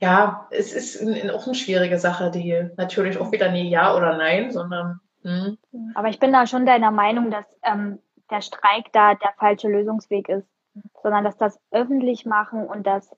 [0.00, 4.50] ja, es ist auch eine schwierige Sache, die natürlich auch wieder nie Ja oder Nein,
[4.52, 5.00] sondern.
[5.22, 5.56] Hm.
[5.94, 7.98] Aber ich bin da schon deiner Meinung, dass ähm,
[8.34, 10.48] der Streik da der falsche Lösungsweg ist,
[11.02, 13.14] sondern dass das öffentlich machen und das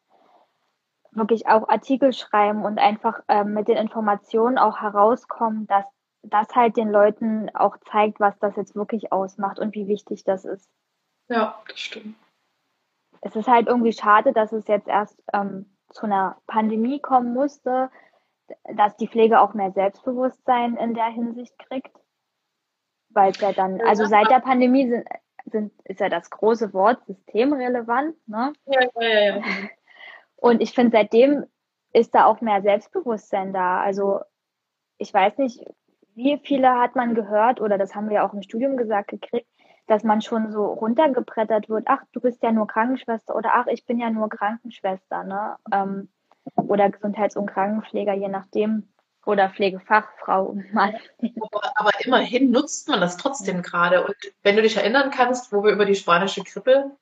[1.10, 5.86] wirklich auch Artikel schreiben und einfach ähm, mit den Informationen auch herauskommen, dass
[6.22, 10.44] das halt den Leuten auch zeigt, was das jetzt wirklich ausmacht und wie wichtig das
[10.44, 10.68] ist.
[11.28, 12.16] Ja, das stimmt.
[13.22, 17.90] Es ist halt irgendwie schade, dass es jetzt erst ähm, zu einer Pandemie kommen musste,
[18.74, 21.96] dass die Pflege auch mehr Selbstbewusstsein in der Hinsicht kriegt.
[23.16, 25.08] Weil es ja dann, also seit der Pandemie sind,
[25.46, 28.52] sind, ist ja das große Wort systemrelevant, ne?
[28.66, 29.42] Ja, ja, ja.
[30.36, 31.46] Und ich finde, seitdem
[31.92, 33.80] ist da auch mehr Selbstbewusstsein da.
[33.80, 34.20] Also
[34.98, 35.64] ich weiß nicht,
[36.14, 39.48] wie viele hat man gehört, oder das haben wir auch im Studium gesagt gekriegt,
[39.86, 43.86] dass man schon so runtergebrettert wird, ach, du bist ja nur Krankenschwester oder ach, ich
[43.86, 45.56] bin ja nur Krankenschwester, ne?
[45.72, 46.10] Ähm,
[46.54, 48.88] oder Gesundheits- und Krankenpfleger, je nachdem.
[49.26, 50.94] Oder Pflegefachfrau Mann.
[51.74, 54.06] Aber, immerhin nutzt man das trotzdem gerade.
[54.06, 56.92] Und wenn du dich erinnern kannst, wo wir über die spanische Grippe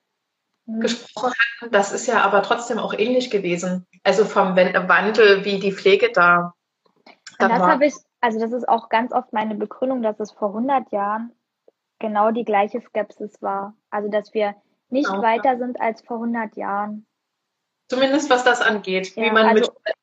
[0.65, 0.81] mhm.
[0.81, 3.85] gesprochen hatten, das ist ja aber trotzdem auch ähnlich gewesen.
[4.03, 6.55] Also vom Wandel, wie die Pflege da.
[7.37, 10.47] da das habe ich, also das ist auch ganz oft meine Begründung, dass es vor
[10.47, 11.31] 100 Jahren
[11.99, 13.75] genau die gleiche Skepsis war.
[13.91, 14.55] Also, dass wir
[14.89, 15.21] nicht genau.
[15.21, 17.05] weiter sind als vor 100 Jahren.
[17.87, 19.95] Zumindest was das angeht, ja, wie man also, mit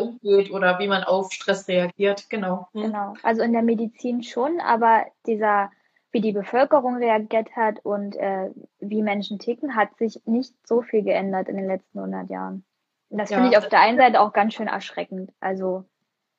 [0.00, 2.68] umgeht oder wie man auf Stress reagiert, genau.
[2.72, 2.82] Hm.
[2.82, 5.70] Genau, also in der Medizin schon, aber dieser,
[6.12, 8.50] wie die Bevölkerung reagiert hat und äh,
[8.80, 12.64] wie Menschen ticken, hat sich nicht so viel geändert in den letzten 100 Jahren.
[13.08, 15.30] Und das ja, finde ich auf der einen Seite auch ganz schön erschreckend.
[15.40, 15.84] Also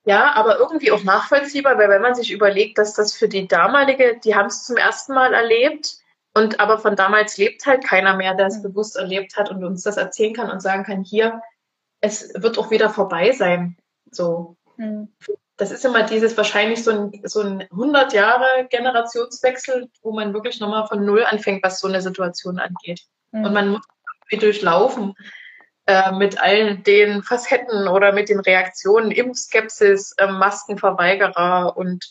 [0.06, 4.20] ja, aber irgendwie auch nachvollziehbar, weil wenn man sich überlegt, dass das für die damalige,
[4.24, 5.98] die haben es zum ersten Mal erlebt
[6.34, 8.64] und aber von damals lebt halt keiner mehr, der es mhm.
[8.64, 11.41] bewusst erlebt hat und uns das erzählen kann und sagen kann, hier,
[12.03, 13.77] es wird auch wieder vorbei sein.
[14.11, 14.57] So.
[14.75, 15.07] Mhm.
[15.55, 20.59] Das ist immer dieses wahrscheinlich so ein, so ein 100 Jahre Generationswechsel, wo man wirklich
[20.59, 23.01] nochmal von Null anfängt, was so eine Situation angeht.
[23.31, 23.45] Mhm.
[23.45, 23.81] Und man muss
[24.30, 25.15] durchlaufen.
[25.85, 32.05] Äh, mit all den Facetten oder mit den Reaktionen, Impfskepsis, äh, Maskenverweigerer und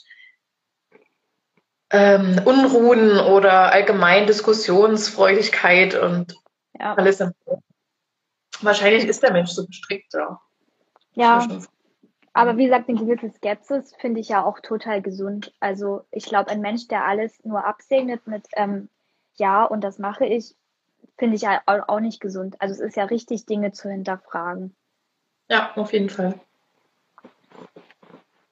[1.90, 6.35] ähm, Unruhen oder allgemein Diskussionsfreudigkeit und
[6.78, 6.94] ja.
[6.94, 7.23] alles.
[8.62, 10.12] Wahrscheinlich ist der Mensch so gestrickt.
[10.14, 10.40] Ja.
[11.14, 11.48] ja.
[12.34, 15.52] Aber wie gesagt, eine gewisse Skepsis finde ich ja auch total gesund.
[15.60, 18.89] Also ich glaube, ein Mensch, der alles nur absegnet mit ähm,
[19.34, 20.55] ja und das mache ich,
[21.18, 22.56] finde ich ja auch nicht gesund.
[22.60, 24.74] Also es ist ja richtig, Dinge zu hinterfragen.
[25.48, 26.40] Ja, auf jeden Fall.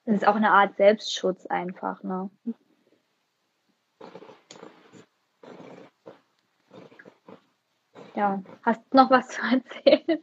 [0.05, 2.29] Das ist auch eine Art Selbstschutz einfach, ne?
[8.15, 10.23] Ja, hast du noch was zu erzählen?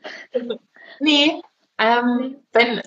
[1.00, 1.42] Nee,
[1.78, 2.82] ähm, wenn,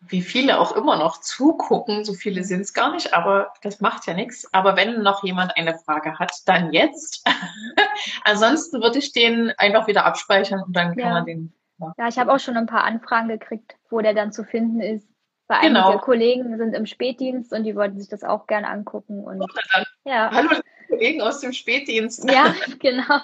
[0.00, 4.06] wie viele auch immer noch zugucken, so viele sind es gar nicht, aber das macht
[4.06, 4.52] ja nichts.
[4.52, 7.26] Aber wenn noch jemand eine Frage hat, dann jetzt.
[8.24, 11.10] Ansonsten würde ich den einfach wieder abspeichern und dann kann ja.
[11.10, 11.54] man den.
[11.78, 14.80] Ja, ja ich habe auch schon ein paar Anfragen gekriegt, wo der dann zu finden
[14.80, 15.08] ist.
[15.48, 15.88] Weil genau.
[15.88, 19.22] einige Kollegen sind im Spätdienst und die wollten sich das auch gerne angucken.
[19.22, 19.40] Und,
[19.72, 20.30] dann, ja.
[20.32, 22.28] Hallo Kollegen aus dem Spätdienst.
[22.30, 23.20] Ja, genau.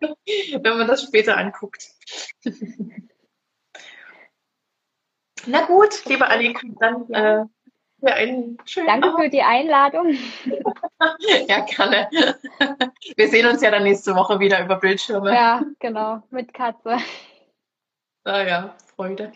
[0.00, 1.88] wenn man das später anguckt.
[5.46, 7.44] Na gut, liebe Annika, dann äh,
[8.00, 9.20] für einen schönen Danke Abend.
[9.20, 10.14] für die Einladung.
[11.48, 12.08] ja, gerne.
[13.16, 15.34] Wir sehen uns ja dann nächste Woche wieder über Bildschirme.
[15.34, 16.98] Ja, genau, mit Katze.
[18.24, 19.32] Ah ja, Freude.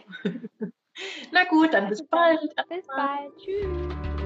[1.31, 2.41] Na gut, dann bis bald.
[2.69, 3.37] Bis bald.
[3.37, 4.18] Tschüss.